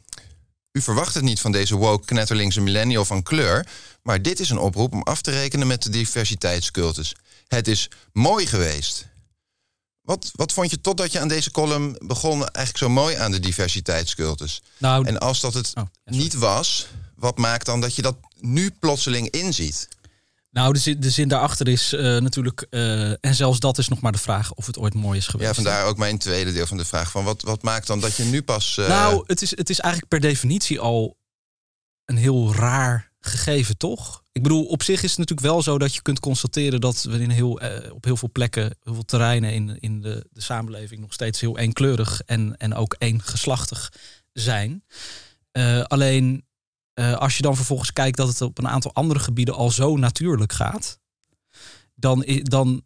U 0.73 0.80
verwacht 0.80 1.14
het 1.14 1.25
niet 1.25 1.40
van 1.40 1.52
deze 1.52 1.76
woke 1.76 2.04
knetterlingse 2.04 2.61
millennial 2.61 3.04
van 3.04 3.23
kleur... 3.23 3.66
maar 4.02 4.23
dit 4.23 4.40
is 4.40 4.50
een 4.50 4.59
oproep 4.59 4.92
om 4.92 5.02
af 5.02 5.21
te 5.21 5.30
rekenen 5.30 5.66
met 5.66 5.83
de 5.83 5.90
diversiteitscultus. 5.90 7.14
Het 7.49 7.68
is 7.68 7.90
mooi 8.12 8.47
geweest. 8.47 9.06
Wat, 10.06 10.30
wat 10.34 10.52
vond 10.52 10.70
je 10.70 10.80
totdat 10.80 11.12
je 11.12 11.20
aan 11.20 11.28
deze 11.28 11.50
column 11.50 11.96
begon 11.98 12.38
eigenlijk 12.38 12.76
zo 12.76 12.88
mooi 12.88 13.14
aan 13.16 13.30
de 13.30 13.40
diversiteitscultus? 13.40 14.62
Nou, 14.78 15.06
En 15.06 15.18
als 15.18 15.40
dat 15.40 15.54
het 15.54 15.72
Oh, 15.75 15.84
ja, 16.04 16.16
niet 16.16 16.34
was, 16.34 16.86
wat 17.16 17.38
maakt 17.38 17.66
dan 17.66 17.80
dat 17.80 17.94
je 17.94 18.02
dat 18.02 18.16
nu 18.40 18.70
plotseling 18.70 19.30
inziet? 19.30 19.88
Nou, 20.50 20.72
de 20.72 20.78
zin, 20.78 21.00
de 21.00 21.10
zin 21.10 21.28
daarachter 21.28 21.68
is 21.68 21.92
eh, 21.92 22.02
natuurlijk... 22.02 22.66
eh, 22.70 23.10
en 23.10 23.34
zelfs 23.34 23.60
dat 23.60 23.78
is 23.78 23.88
nog 23.88 24.00
maar 24.00 24.12
de 24.12 24.18
vraag 24.18 24.52
of 24.52 24.66
het 24.66 24.78
ooit 24.78 24.94
mooi 24.94 25.18
is 25.18 25.26
geweest. 25.26 25.48
Ja, 25.48 25.54
vandaar 25.54 25.84
ook 25.86 25.96
mijn 25.98 26.18
tweede 26.18 26.52
deel 26.52 26.66
van 26.66 26.76
de 26.76 26.84
vraag. 26.84 27.10
Van 27.10 27.25
wat, 27.25 27.42
wat 27.42 27.62
maakt 27.62 27.86
dan 27.86 28.00
dat 28.00 28.16
je 28.16 28.25
nu 28.25 28.42
pas... 28.42 28.78
eh, 28.78 28.88
Nou, 28.88 29.25
het 29.26 29.42
is, 29.42 29.56
het 29.56 29.70
is 29.70 29.80
eigenlijk 29.80 30.12
per 30.12 30.20
definitie 30.30 30.80
al 30.80 31.16
een 32.04 32.16
heel 32.16 32.54
raar 32.54 33.05
gegeven, 33.20 33.76
toch? 33.76 34.23
Ik 34.32 34.42
bedoel, 34.42 34.64
op 34.64 34.82
zich 34.82 35.02
is 35.02 35.11
het 35.11 35.18
natuurlijk 35.18 35.46
wel 35.46 35.62
zo 35.62 35.78
dat 35.78 35.94
je 35.94 36.02
kunt 36.02 36.20
constateren 36.20 36.80
dat 36.80 37.02
we 37.02 37.18
in 37.18 37.30
heel, 37.30 37.61
eh, 37.61 37.92
op 37.92 38.04
heel 38.04 38.16
veel 38.16 38.30
plekken, 38.32 38.76
heel 38.82 38.94
veel 38.94 39.04
terreinen 39.04 39.52
in, 39.52 39.78
in 39.80 40.00
de, 40.00 40.26
de 40.30 40.40
samenleving 40.40 41.00
nog 41.00 41.12
steeds 41.12 41.40
heel 41.40 41.58
eenkleurig 41.58 42.20
en, 42.20 42.56
en 42.56 42.75
ook 42.75 42.94
eengeslachtig 42.99 43.92
zijn. 44.32 44.85
Eh, 45.50 45.82
alleen 45.82 46.44
eh, 46.94 47.16
als 47.16 47.37
je 47.37 47.42
dan 47.42 47.56
vervolgens 47.56 47.92
kijkt 47.92 48.16
dat 48.16 48.28
het 48.28 48.40
op 48.40 48.58
een 48.58 48.68
aantal 48.68 48.94
andere 48.94 49.20
gebieden 49.20 49.54
al 49.54 49.70
zo 49.70 49.96
natuurlijk 49.96 50.52
gaat, 50.52 50.99
dan, 51.94 52.25
dan, 52.42 52.82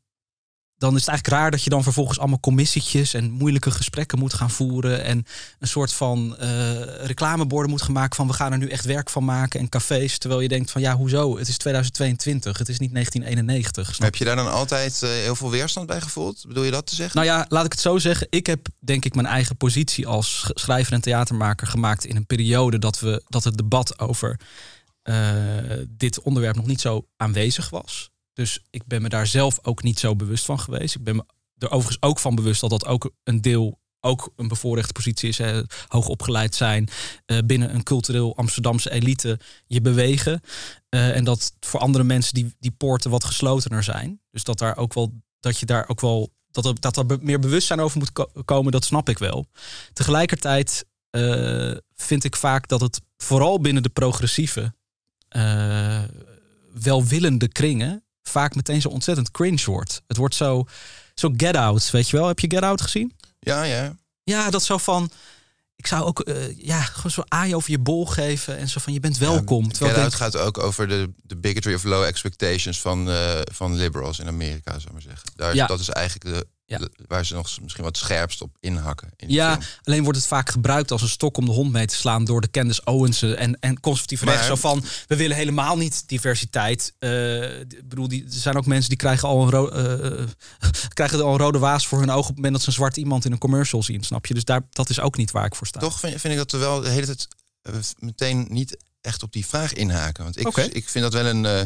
dan 0.81 0.95
is 0.95 1.01
het 1.01 1.09
eigenlijk 1.09 1.41
raar 1.41 1.51
dat 1.51 1.65
je 1.65 1.71
dan 1.71 1.83
vervolgens 1.83 2.19
allemaal 2.19 2.41
commissietjes 2.41 3.15
en 3.15 3.31
moeilijke 3.31 3.71
gesprekken 3.71 4.19
moet 4.19 4.35
gaan 4.35 4.51
voeren. 4.51 5.05
En 5.05 5.27
een 5.59 5.69
soort 5.69 5.93
van 5.93 6.37
eh, 6.37 6.51
reclameborden 7.05 7.71
moet 7.71 7.83
gaan 7.83 7.93
maken 7.93 8.17
van 8.17 8.27
we 8.27 8.33
gaan 8.33 8.53
er 8.53 8.59
nu 8.59 8.69
echt 8.69 8.85
werk 8.85 9.11
van 9.11 9.25
maken. 9.25 9.61
En 9.61 9.69
cafés. 9.69 10.19
Terwijl 10.19 10.41
je 10.41 10.49
denkt 10.49 10.71
van 10.71 10.81
ja, 10.81 10.97
hoezo? 10.97 11.39
Het 11.39 11.49
is 11.49 11.57
2022, 11.57 12.59
het 12.59 12.69
is 12.69 12.79
niet 12.79 12.93
1991. 12.93 13.95
snap 13.95 14.09
Heb 14.11 14.17
je 14.17 14.25
daar 14.25 14.37
dan 14.37 14.53
altijd 14.53 15.03
eh, 15.03 15.11
heel 15.11 15.37
veel 15.37 15.51
weerstand 15.51 15.87
bij 15.87 16.01
gevoeld? 16.01 16.45
Bedoel 16.49 16.65
je 16.65 16.71
dat 16.71 16.87
te 16.87 16.95
zeggen? 16.95 17.17
nou 17.17 17.39
ja, 17.39 17.47
laat 17.49 17.65
ik 17.65 17.73
het 17.73 17.81
zo 17.81 17.99
zeggen. 17.99 18.27
Ik 18.31 18.47
heb 18.47 18.67
denk 18.79 19.05
ik 19.05 19.15
mijn 19.15 19.27
eigen 19.27 19.57
positie 19.57 20.07
als 20.07 20.39
sch- 20.39 20.51
schrijver 20.55 20.93
en 20.93 21.01
theatermaker 21.01 21.67
gemaakt 21.67 22.05
in 22.05 22.17
een 22.17 22.27
periode 22.27 22.79
dat, 22.79 23.01
we, 23.01 23.23
dat 23.29 23.45
het 23.45 23.57
debat 23.57 23.99
over 23.99 24.41
eh, 25.03 25.17
dit 25.89 26.21
onderwerp 26.21 26.57
nog 26.57 26.67
niet 26.67 26.81
zo 26.81 27.07
aanwezig 27.17 27.71
was. 27.71 28.11
Dus 28.33 28.61
ik 28.71 28.87
ben 28.87 29.03
me 29.03 29.09
daar 29.09 29.27
zelf 29.27 29.59
ook 29.63 29.83
niet 29.83 29.99
zo 29.99 30.17
bewust 30.17 30.45
van 30.45 30.61
geweest. 30.61 30.95
Ik 30.95 31.05
ben 31.05 31.17
me 31.17 31.25
er 31.59 31.71
overigens 31.71 32.03
ook 32.03 32.19
van 32.19 32.35
bewust 32.35 32.61
dat 32.61 32.71
dat 32.71 32.87
ook 32.87 33.11
een 33.25 33.41
deel 33.41 33.79
ook 34.01 34.33
een 34.37 34.49
bevoorrechte 34.49 34.93
positie 34.93 35.29
is. 35.29 35.39
Hè, 35.39 35.63
hoog 35.89 36.09
opgeleid 36.09 36.55
zijn, 36.55 36.89
eh, 37.27 37.39
binnen 37.45 37.75
een 37.75 37.83
cultureel 37.83 38.37
Amsterdamse 38.37 38.91
elite 38.91 39.39
je 39.67 39.81
bewegen. 39.81 40.41
Eh, 40.89 41.17
en 41.17 41.25
dat 41.25 41.53
voor 41.61 41.81
andere 41.81 42.05
mensen 42.05 42.35
die, 42.35 42.55
die 42.59 42.71
poorten 42.71 43.11
wat 43.11 43.25
geslotener 43.25 43.83
zijn. 43.83 44.21
Dus 44.31 44.45
dat 44.45 44.59
daar 44.59 44.77
ook 44.77 44.95
wel 44.95 45.13
dat 45.41 45.59
je 45.59 45.67
daar 45.67 45.89
ook 45.89 46.01
wel 46.01 46.33
dat 46.51 46.65
er, 46.65 46.81
dat 46.81 46.97
er 46.97 47.19
meer 47.21 47.39
bewustzijn 47.39 47.81
over 47.81 47.99
moet 47.99 48.13
ko- 48.13 48.31
komen, 48.45 48.73
dat 48.73 48.85
snap 48.85 49.09
ik 49.09 49.19
wel. 49.19 49.47
Tegelijkertijd 49.93 50.85
eh, 51.11 51.73
vind 51.95 52.25
ik 52.25 52.37
vaak 52.37 52.69
dat 52.69 52.81
het 52.81 53.01
vooral 53.17 53.61
binnen 53.61 53.83
de 53.83 53.89
progressieve, 53.89 54.75
welwillende 56.73 57.49
kringen 57.49 58.05
vaak 58.31 58.55
meteen 58.55 58.81
zo 58.81 58.89
ontzettend 58.89 59.31
cringe 59.31 59.65
wordt. 59.65 60.03
Het 60.07 60.17
wordt 60.17 60.35
zo, 60.35 60.65
zo 61.15 61.31
get 61.37 61.57
out, 61.57 61.91
weet 61.91 62.09
je 62.11 62.17
wel? 62.17 62.27
Heb 62.27 62.39
je 62.39 62.51
get 62.51 62.63
out 62.63 62.81
gezien? 62.81 63.13
Ja, 63.41 63.63
ja. 63.63 63.97
Ja, 64.23 64.51
dat 64.51 64.63
zo 64.63 64.79
van. 64.79 65.11
Ik 65.77 65.87
zou 65.87 66.05
ook 66.05 66.21
eh, 66.21 66.59
ja, 66.59 66.81
gewoon 66.81 67.11
zo 67.11 67.23
aai 67.29 67.55
over 67.55 67.71
je 67.71 67.79
bol 67.79 68.07
geven 68.07 68.57
en 68.59 68.69
zo 68.69 68.81
van 68.81 68.93
je 68.93 69.01
bent 69.01 69.19
welkom. 69.19 69.65
Get 69.65 69.73
Terwijl 69.73 69.97
ik 69.97 70.03
Out 70.03 70.19
denk, 70.19 70.33
gaat 70.33 70.43
ook 70.43 70.59
over 70.59 70.89
de, 70.89 71.11
de 71.23 71.37
bigotry 71.37 71.75
of 71.75 71.85
low 71.85 72.05
expectations 72.05 72.81
van, 72.81 73.11
eh, 73.11 73.41
van 73.53 73.75
liberals 73.75 74.19
in 74.19 74.27
Amerika, 74.27 74.79
zou 74.79 74.93
maar 74.93 75.03
zeggen. 75.03 75.31
Daar, 75.37 75.55
Ja. 75.55 75.67
Dat 75.67 75.81
is 75.81 75.89
eigenlijk 75.89 76.37
de, 76.37 76.47
Ja. 76.71 76.81
waar 77.07 77.27
ze 77.27 77.35
nog 77.35 77.61
misschien 77.63 77.85
wat 77.85 77.97
scherpst 77.97 78.43
op 78.43 78.57
inhakken. 78.61 79.11
In 79.17 79.31
Ja, 79.31 79.53
film. 79.53 79.65
alleen 79.83 80.03
wordt 80.03 80.19
het 80.19 80.27
vaak 80.27 80.51
gebruikt 80.51 80.91
als 80.91 81.03
een 81.03 81.09
stok 81.09 81.37
om 81.37 81.45
de 81.45 81.51
hond 81.51 81.73
mee 81.73 81.87
te 81.87 81.95
slaan 81.95 82.25
door 82.25 82.41
de 82.41 82.51
Candace 82.51 82.85
Owensen 82.85 83.37
en, 83.37 83.61
en 83.61 83.81
conservatieve 83.81 84.25
Maar- 84.25 84.35
rechts. 84.35 84.49
Zo 84.49 84.57
van, 84.57 84.85
we 85.07 85.17
willen 85.17 85.37
helemaal 85.37 85.77
niet 85.77 86.09
diversiteit. 86.09 86.95
Eh, 86.99 87.61
ik 87.61 87.89
bedoel, 87.89 88.09
die, 88.09 88.25
er 88.25 88.31
zijn 88.33 88.57
ook 88.57 88.67
mensen 88.67 88.89
die 88.89 88.99
krijgen 88.99 89.29
al 89.29 89.43
een, 89.43 89.51
ro- 89.51 89.69
eh, 89.69 90.27
krijgen 90.99 91.23
al 91.23 91.33
een 91.33 91.39
rode 91.39 91.59
waas 91.59 91.87
voor 91.87 91.99
hun 91.99 92.11
ogen 92.11 92.21
op 92.21 92.27
het 92.27 92.35
moment 92.37 92.53
dat 92.53 92.63
ze 92.63 92.69
een 92.69 92.75
zwart 92.75 92.97
iemand 92.97 93.25
in 93.25 93.33
een 93.33 93.39
commercial 93.39 93.83
zien, 93.83 94.03
snap 94.05 94.27
je? 94.27 94.35
Dus 94.35 94.45
daar, 94.45 94.61
dat 94.71 94.91
is 94.91 95.01
ook 95.01 95.17
niet 95.17 95.31
waar 95.31 95.45
ik 95.47 95.55
voor 95.55 95.67
sta. 95.67 95.81
Toch 95.81 96.01
vind, 96.01 96.21
vind 96.21 96.33
ik 96.33 96.39
dat 96.39 96.51
we 96.53 96.59
wel 96.59 96.81
de 96.81 96.89
hele 96.91 97.07
tijd 97.07 97.29
eh, 97.63 97.75
meteen 97.99 98.47
niet 98.51 98.77
echt 99.01 99.23
op 99.23 99.33
die 99.33 99.47
vraag 99.47 99.73
inhaken. 99.73 100.25
Want 100.25 100.39
ik, 100.41 100.57
ik 100.57 100.89
vind 100.89 101.05
dat 101.05 101.13
wel 101.13 101.27
een 101.27 101.47
eh, 101.47 101.61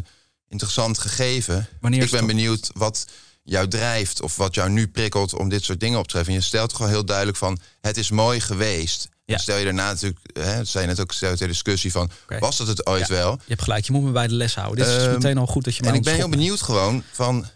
interessant 0.49 0.99
gegeven. 0.99 1.69
Wanneer 1.81 2.03
ik 2.03 2.11
ben 2.11 2.27
benieuwd 2.27 2.71
wat 2.75 3.07
jou 3.45 3.69
drijft 3.69 4.23
of 4.23 4.37
wat 4.37 4.55
jou 4.55 4.71
nu 4.71 4.89
prikkelt 4.89 5.35
om 5.35 5.49
dit 5.49 5.65
soort 5.65 5.81
dingen 5.81 5.99
op 5.99 6.05
te 6.05 6.11
treffen. 6.11 6.33
En 6.33 6.39
je 6.39 6.45
stelt 6.45 6.73
gewoon 6.75 6.91
heel 6.91 7.05
duidelijk 7.05 7.37
van 7.37 7.59
het 7.81 7.97
is 7.97 8.11
mooi 8.11 8.41
geweest. 8.41 9.09
Ja. 9.25 9.39
Stel 9.39 9.57
je 9.57 9.65
daarna 9.65 9.87
natuurlijk, 9.93 10.21
hè, 10.33 10.65
zei 10.65 10.85
je 10.85 10.91
net 10.91 11.01
ook, 11.01 11.13
stel 11.13 11.31
je 11.31 11.37
ter 11.37 11.49
discussie 11.49 11.93
van 11.93 12.11
was 12.39 12.57
dat 12.57 12.67
het 12.67 12.87
ooit 12.87 13.07
Ja. 13.09 13.15
wel? 13.15 13.31
Je 13.33 13.39
hebt 13.47 13.63
gelijk, 13.63 13.85
je 13.87 13.93
moet 13.93 14.03
me 14.03 14.11
bij 14.11 14.27
de 14.27 14.35
les 14.35 14.55
houden. 14.55 14.77
Dit 14.79 14.87
is 14.87 14.95
dus 14.95 15.05
Ehm, 15.05 15.13
meteen 15.15 15.39
al 15.39 15.47
goed 15.47 15.65
dat 15.65 15.77
je 15.77 15.83
mij 15.83 15.91
En 15.91 15.97
ik 15.97 16.05
ben 16.05 16.15
heel 16.15 16.29
benieuwd 16.29 16.63
gewoon 16.63 17.03
van, 17.13 17.47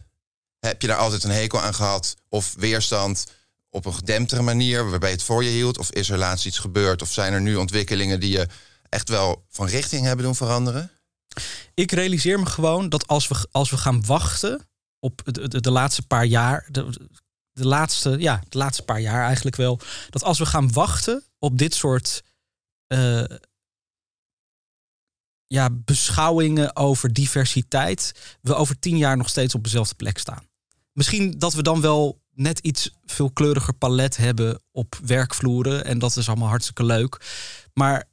heb 0.60 0.80
je 0.82 0.88
daar 0.88 0.96
altijd 0.96 1.24
een 1.24 1.30
hekel 1.30 1.60
aan 1.60 1.74
gehad? 1.74 2.16
Of 2.28 2.54
weerstand 2.58 3.26
op 3.70 3.86
een 3.86 3.94
gedemptere 3.94 4.42
manier 4.42 4.90
waarbij 4.90 5.10
het 5.10 5.22
voor 5.22 5.44
je 5.44 5.50
hield? 5.50 5.78
Of 5.78 5.90
is 5.90 6.10
er 6.10 6.18
laatst 6.18 6.46
iets 6.46 6.58
gebeurd? 6.58 7.02
Of 7.02 7.12
zijn 7.12 7.32
er 7.32 7.40
nu 7.40 7.56
ontwikkelingen 7.56 8.20
die 8.20 8.30
je 8.32 8.46
echt 8.88 9.08
wel 9.08 9.44
van 9.48 9.66
richting 9.66 10.06
hebben 10.06 10.24
doen 10.24 10.34
veranderen? 10.34 10.90
ik 11.74 11.92
realiseer 11.92 12.38
me 12.40 12.46
gewoon 12.46 12.88
dat 12.88 13.06
als 13.06 13.28
we, 13.28 13.46
als 13.50 13.70
we 13.70 13.76
gaan 13.76 14.06
wachten 14.06 14.67
op 15.00 15.20
de, 15.24 15.48
de, 15.48 15.60
de 15.60 15.70
laatste 15.70 16.06
paar 16.06 16.24
jaar, 16.24 16.68
de, 16.70 17.08
de, 17.52 17.66
laatste, 17.66 18.18
ja, 18.18 18.42
de 18.48 18.58
laatste 18.58 18.82
paar 18.82 19.00
jaar 19.00 19.24
eigenlijk 19.24 19.56
wel, 19.56 19.80
dat 20.10 20.22
als 20.22 20.38
we 20.38 20.46
gaan 20.46 20.72
wachten 20.72 21.24
op 21.38 21.58
dit 21.58 21.74
soort 21.74 22.22
eh, 22.86 23.24
ja, 25.46 25.70
beschouwingen 25.70 26.76
over 26.76 27.12
diversiteit, 27.12 28.36
we 28.40 28.54
over 28.54 28.78
tien 28.78 28.96
jaar 28.96 29.16
nog 29.16 29.28
steeds 29.28 29.54
op 29.54 29.64
dezelfde 29.64 29.94
plek 29.94 30.18
staan. 30.18 30.48
Misschien 30.92 31.38
dat 31.38 31.54
we 31.54 31.62
dan 31.62 31.80
wel 31.80 32.20
net 32.34 32.58
iets 32.58 32.90
veelkleuriger 33.04 33.74
palet 33.74 34.16
hebben 34.16 34.62
op 34.70 35.00
werkvloeren 35.04 35.84
en 35.84 35.98
dat 35.98 36.16
is 36.16 36.28
allemaal 36.28 36.48
hartstikke 36.48 36.84
leuk. 36.84 37.20
Maar 37.72 38.04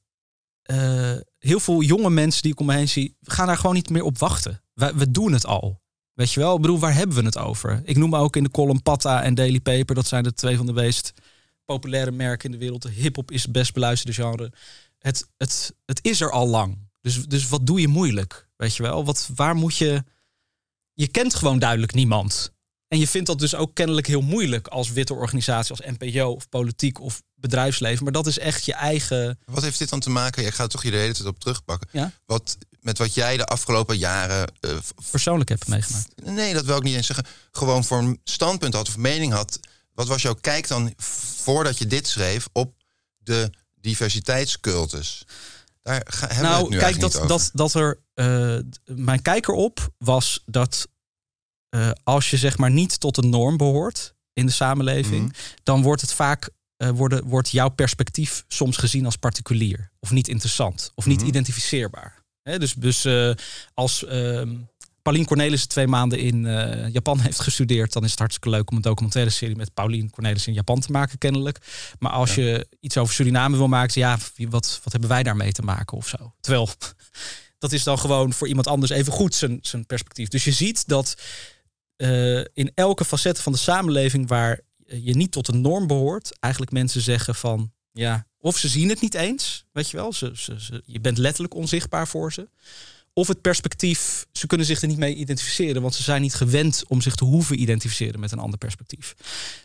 eh, 0.61 1.15
heel 1.37 1.59
veel 1.59 1.81
jonge 1.81 2.09
mensen 2.09 2.41
die 2.41 2.51
ik 2.51 2.59
om 2.59 2.65
me 2.65 2.73
heen 2.73 2.89
zie, 2.89 3.17
gaan 3.21 3.47
daar 3.47 3.57
gewoon 3.57 3.75
niet 3.75 3.89
meer 3.89 4.03
op 4.03 4.17
wachten. 4.17 4.61
We, 4.73 4.93
we 4.95 5.11
doen 5.11 5.33
het 5.33 5.45
al. 5.45 5.81
Weet 6.15 6.31
je 6.31 6.39
wel? 6.39 6.55
Ik 6.55 6.61
bedoel, 6.61 6.79
waar 6.79 6.93
hebben 6.93 7.17
we 7.17 7.23
het 7.23 7.37
over? 7.37 7.81
Ik 7.85 7.97
noem 7.97 8.15
ook 8.15 8.35
in 8.35 8.43
de 8.43 8.51
column 8.51 8.81
Patta 8.81 9.23
en 9.23 9.35
Daily 9.35 9.59
Paper. 9.59 9.95
Dat 9.95 10.07
zijn 10.07 10.23
de 10.23 10.33
twee 10.33 10.57
van 10.57 10.65
de 10.65 10.73
meest 10.73 11.13
populaire 11.65 12.11
merken 12.11 12.45
in 12.45 12.51
de 12.51 12.57
wereld. 12.57 12.81
De 12.81 12.89
hip-hop 12.89 13.31
is 13.31 13.43
het 13.43 13.51
best 13.51 13.73
beluisterde 13.73 14.13
genre. 14.21 14.51
Het, 14.97 15.27
het, 15.37 15.75
het 15.85 15.99
is 16.01 16.21
er 16.21 16.31
al 16.31 16.47
lang. 16.47 16.77
Dus, 17.01 17.25
dus 17.25 17.47
wat 17.47 17.67
doe 17.67 17.81
je 17.81 17.87
moeilijk? 17.87 18.47
Weet 18.55 18.75
je 18.75 18.83
wel? 18.83 19.05
Wat, 19.05 19.29
waar 19.35 19.55
moet 19.55 19.77
je. 19.77 20.03
Je 20.93 21.07
kent 21.07 21.35
gewoon 21.35 21.59
duidelijk 21.59 21.93
niemand. 21.93 22.53
En 22.87 22.99
je 22.99 23.07
vindt 23.07 23.27
dat 23.27 23.39
dus 23.39 23.55
ook 23.55 23.75
kennelijk 23.75 24.07
heel 24.07 24.21
moeilijk 24.21 24.67
als 24.67 24.91
witte 24.91 25.13
organisatie, 25.13 25.75
als 25.75 25.97
NPO 25.97 26.31
of 26.31 26.49
politiek 26.49 27.01
of 27.01 27.21
bedrijfsleven. 27.33 28.03
Maar 28.03 28.13
dat 28.13 28.27
is 28.27 28.39
echt 28.39 28.65
je 28.65 28.73
eigen. 28.73 29.39
Wat 29.45 29.63
heeft 29.63 29.79
dit 29.79 29.89
dan 29.89 29.99
te 29.99 30.09
maken? 30.09 30.41
Jij 30.41 30.51
gaat 30.51 30.69
toch 30.69 30.81
hier 30.81 30.91
de 30.91 30.97
hele 30.97 31.13
tijd 31.13 31.27
op 31.27 31.39
terugpakken. 31.39 31.89
Ja. 31.91 32.11
Wat, 32.25 32.57
met 32.85 32.97
wat 32.97 33.13
jij 33.13 33.37
de 33.37 33.45
afgelopen 33.45 33.97
jaren... 33.97 34.47
eh, 34.59 34.77
persoonlijk 35.11 35.49
heb 35.49 35.67
meegemaakt. 35.67 36.09
nee, 36.23 36.53
dat 36.53 36.65
wil 36.65 36.77
ik 36.77 36.83
niet 36.83 36.95
eens 36.95 37.07
zeggen. 37.07 37.25
Gewoon 37.51 37.83
voor 37.83 37.97
een 37.97 38.19
standpunt 38.23 38.73
had 38.73 38.87
of 38.87 38.97
mening 38.97 39.33
had. 39.33 39.59
Wat 39.93 40.07
was 40.07 40.21
jouw 40.21 40.33
kijk 40.41 40.67
dan 40.67 40.93
voordat 40.97 41.77
je 41.77 41.87
dit 41.87 42.07
schreef 42.07 42.47
op 42.51 42.73
de 43.17 43.49
diversiteitscultus? 43.81 45.25
Daar 45.81 46.01
ga, 46.05 46.19
hebben 46.27 46.37
we 46.37 46.43
nou, 46.43 46.61
het 46.61 46.69
nu 46.69 46.77
kijk, 46.77 46.99
dat, 46.99 47.13
niet 47.13 47.21
over. 47.21 47.27
dat, 47.27 47.49
dat 47.53 47.73
er. 47.73 47.99
eh, 48.13 48.57
mijn 48.95 49.21
kijker 49.21 49.53
op 49.53 49.89
was 49.97 50.43
dat. 50.45 50.87
eh, 51.69 51.89
als 52.03 52.29
je 52.29 52.37
zeg 52.37 52.57
maar 52.57 52.71
niet 52.71 52.99
tot 52.99 53.17
een 53.17 53.29
norm 53.29 53.57
behoort 53.57 54.15
in 54.33 54.45
de 54.45 54.51
samenleving, 54.51 55.23
Mhm. 55.27 55.35
dan 55.63 55.81
wordt 55.81 56.01
het 56.01 56.13
vaak. 56.13 56.49
worden, 56.77 57.25
wordt 57.27 57.49
jouw 57.49 57.69
perspectief 57.69 58.43
soms 58.47 58.77
gezien 58.77 59.05
als 59.05 59.15
particulier. 59.15 59.91
Of 59.99 60.11
niet 60.11 60.27
interessant. 60.27 60.91
Of 60.95 61.05
niet 61.05 61.19
Mhm. 61.19 61.27
identificeerbaar. 61.27 62.14
Dus 62.53 62.73
dus 62.73 63.05
eh, 63.05 63.31
als 63.73 64.05
ehm, 64.05 64.55
Paulien 65.01 65.25
Cornelissen 65.25 65.69
twee 65.69 65.87
maanden 65.87 66.19
in 66.19 66.45
eh, 66.45 66.93
Japan 66.93 67.19
heeft 67.25 67.39
gestudeerd, 67.39 67.93
dan 67.93 68.03
is 68.03 68.09
het 68.09 68.19
hartstikke 68.19 68.49
leuk 68.49 68.69
om 68.69 68.75
een 68.75 68.81
documentaire 68.81 69.31
serie 69.31 69.55
met 69.55 69.73
Paulien 69.73 70.09
Cornelissen 70.09 70.49
in 70.49 70.57
Japan 70.57 70.79
te 70.79 70.91
maken, 70.91 71.17
kennelijk. 71.17 71.59
Maar 71.99 72.11
als 72.11 72.35
je 72.35 72.67
iets 72.79 72.97
over 72.97 73.13
Suriname 73.13 73.57
wil 73.57 73.67
maken, 73.67 74.01
ja, 74.01 74.17
wat, 74.49 74.79
wat 74.83 74.91
hebben 74.91 75.09
wij 75.09 75.23
daarmee 75.23 75.51
te 75.51 75.61
maken 75.61 75.97
of 75.97 76.07
zo? 76.07 76.33
Terwijl 76.39 76.69
dat 77.59 77.71
is 77.71 77.83
dan 77.83 77.99
gewoon 77.99 78.33
voor 78.33 78.47
iemand 78.47 78.67
anders 78.67 78.91
even 78.91 79.13
goed 79.13 79.35
zijn, 79.35 79.59
zijn 79.61 79.85
perspectief. 79.85 80.27
Dus 80.27 80.43
je 80.43 80.51
ziet 80.51 80.87
dat 80.87 81.15
uh, 81.97 82.37
in 82.53 82.71
elke 82.73 83.05
facet 83.05 83.41
van 83.41 83.51
de 83.51 83.57
samenleving 83.57 84.27
waar 84.27 84.59
je 84.85 85.15
niet 85.15 85.31
tot 85.31 85.47
een 85.47 85.61
norm 85.61 85.87
behoort, 85.87 86.37
eigenlijk 86.39 86.71
mensen 86.73 87.01
zeggen 87.01 87.35
van 87.35 87.71
ja, 87.95 88.27
of 88.39 88.57
ze 88.57 88.67
zien 88.67 88.89
het 88.89 89.01
niet 89.01 89.13
eens, 89.13 89.65
weet 89.71 89.89
je 89.89 89.97
wel, 89.97 90.13
ze, 90.13 90.81
je 90.85 90.99
bent 90.99 91.17
letterlijk 91.17 91.53
onzichtbaar 91.53 92.07
voor 92.07 92.33
ze. 92.33 92.49
Of 93.13 93.27
het 93.27 93.41
perspectief, 93.41 94.25
ze 94.31 94.47
kunnen 94.47 94.65
zich 94.65 94.81
er 94.81 94.87
niet 94.87 94.97
mee 94.97 95.15
identificeren, 95.15 95.81
want 95.81 95.95
ze 95.95 96.03
zijn 96.03 96.21
niet 96.21 96.33
gewend 96.33 96.83
om 96.87 97.01
zich 97.01 97.15
te 97.15 97.25
hoeven 97.25 97.61
identificeren 97.61 98.19
met 98.19 98.31
een 98.31 98.39
ander 98.39 98.57
perspectief. 98.57 99.15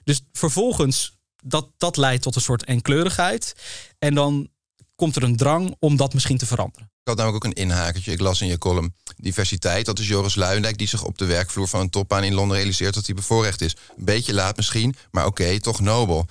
Dus 0.04 0.20
vervolgens, 0.32 1.16
dat, 1.42 1.70
dat 1.76 1.96
leidt 1.96 2.22
tot 2.22 2.34
een 2.34 2.40
soort 2.40 2.64
enkleurigheid. 2.64 3.54
En 3.98 4.14
dan 4.14 4.48
komt 4.94 5.16
er 5.16 5.22
een 5.22 5.36
drang 5.36 5.76
om 5.78 5.96
dat 5.96 6.14
misschien 6.14 6.38
te 6.38 6.46
veranderen. 6.46 6.90
Ik 7.02 7.08
had 7.08 7.16
namelijk 7.16 7.44
ook 7.44 7.50
een 7.50 7.62
inhakertje. 7.62 8.12
Ik 8.12 8.20
las 8.20 8.40
in 8.40 8.46
je 8.46 8.58
column 8.58 8.94
diversiteit. 9.16 9.86
Dat 9.86 9.98
is 9.98 10.08
Joris 10.08 10.34
Luijendijk 10.34 10.78
die 10.78 10.88
zich 10.88 11.04
op 11.04 11.18
de 11.18 11.24
werkvloer 11.24 11.68
van 11.68 11.80
een 11.80 11.90
topbaan 11.90 12.24
in 12.24 12.34
Londen 12.34 12.56
realiseert 12.56 12.94
dat 12.94 13.06
hij 13.06 13.14
bevoorrecht 13.14 13.60
is. 13.60 13.76
Een 13.96 14.04
beetje 14.04 14.34
laat 14.34 14.56
misschien, 14.56 14.94
maar 15.10 15.26
oké, 15.26 15.60
toch 15.60 15.80
nobel. 15.80 16.26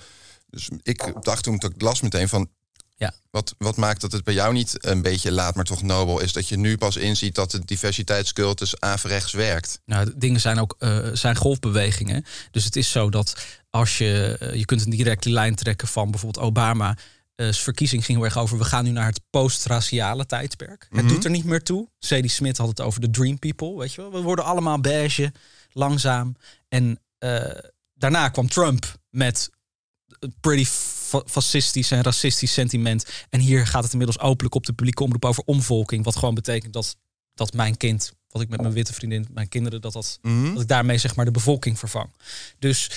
Dus 0.50 0.68
ik 0.82 1.12
dacht 1.20 1.42
toen 1.42 1.54
ik 1.54 1.82
las 1.82 2.00
meteen 2.00 2.28
van... 2.28 2.48
Ja. 2.96 3.12
Wat, 3.30 3.54
wat 3.58 3.76
maakt 3.76 4.00
dat 4.00 4.12
het 4.12 4.24
bij 4.24 4.34
jou 4.34 4.52
niet 4.52 4.86
een 4.86 5.02
beetje 5.02 5.32
laat, 5.32 5.54
maar 5.54 5.64
toch 5.64 5.82
nobel 5.82 6.20
is? 6.20 6.32
Dat 6.32 6.48
je 6.48 6.56
nu 6.56 6.76
pas 6.76 6.96
inziet 6.96 7.34
dat 7.34 7.50
de 7.50 7.64
diversiteitscultus 7.64 8.80
averechts 8.80 9.32
werkt. 9.32 9.80
Nou, 9.84 10.12
dingen 10.16 10.40
zijn 10.40 10.58
ook 10.58 10.76
uh, 10.78 11.08
zijn 11.12 11.36
golfbewegingen. 11.36 12.24
Dus 12.50 12.64
het 12.64 12.76
is 12.76 12.90
zo 12.90 13.10
dat 13.10 13.46
als 13.70 13.98
je... 13.98 14.38
Uh, 14.42 14.54
je 14.54 14.64
kunt 14.64 14.84
een 14.84 14.90
directe 14.90 15.30
lijn 15.30 15.54
trekken 15.54 15.88
van 15.88 16.10
bijvoorbeeld 16.10 16.44
Obama 16.44 16.96
uh, 17.36 17.52
verkiezing 17.52 18.04
ging 18.04 18.18
heel 18.18 18.26
erg 18.26 18.38
over. 18.38 18.58
We 18.58 18.64
gaan 18.64 18.84
nu 18.84 18.90
naar 18.90 19.06
het 19.06 19.20
post-raciale 19.30 20.26
tijdperk. 20.26 20.86
Het 20.90 21.02
Mhm. 21.02 21.08
doet 21.08 21.24
er 21.24 21.30
niet 21.30 21.44
meer 21.44 21.62
toe. 21.62 21.88
Sadie 21.98 22.30
Smith 22.30 22.56
had 22.58 22.68
het 22.68 22.80
over 22.80 23.00
de 23.00 23.10
Dream 23.10 23.38
People. 23.38 23.76
Weet 23.78 23.92
je 23.94 24.00
wel? 24.00 24.12
We 24.12 24.20
worden 24.20 24.44
allemaal 24.44 24.80
beige, 24.80 25.32
langzaam. 25.72 26.36
En 26.68 27.00
eh, 27.18 27.40
daarna 27.94 28.28
kwam 28.28 28.48
Trump 28.48 28.94
met 29.10 29.50
pretty 30.40 30.64
fa- 30.64 31.22
fascistisch 31.26 31.90
en 31.90 32.02
racistisch 32.02 32.52
sentiment. 32.52 33.04
En 33.30 33.40
hier 33.40 33.66
gaat 33.66 33.82
het 33.82 33.92
inmiddels 33.92 34.18
openlijk 34.20 34.54
op 34.54 34.66
de 34.66 34.72
publieke 34.72 35.02
omroep 35.02 35.24
over 35.24 35.42
omvolking. 35.46 36.04
Wat 36.04 36.16
gewoon 36.16 36.34
betekent 36.34 36.72
dat, 36.72 36.96
dat 37.34 37.52
mijn 37.52 37.76
kind, 37.76 38.12
wat 38.28 38.42
ik 38.42 38.48
met 38.48 38.60
mijn 38.60 38.72
witte 38.72 38.92
vriendin, 38.92 39.26
mijn 39.32 39.48
kinderen, 39.48 39.80
dat, 39.80 39.92
dat, 39.92 40.18
Mhm. 40.22 40.52
dat 40.52 40.62
ik 40.62 40.68
daarmee 40.68 40.98
zeg 40.98 41.16
maar 41.16 41.24
de 41.24 41.30
bevolking 41.30 41.78
vervang. 41.78 42.10
Dus 42.58 42.90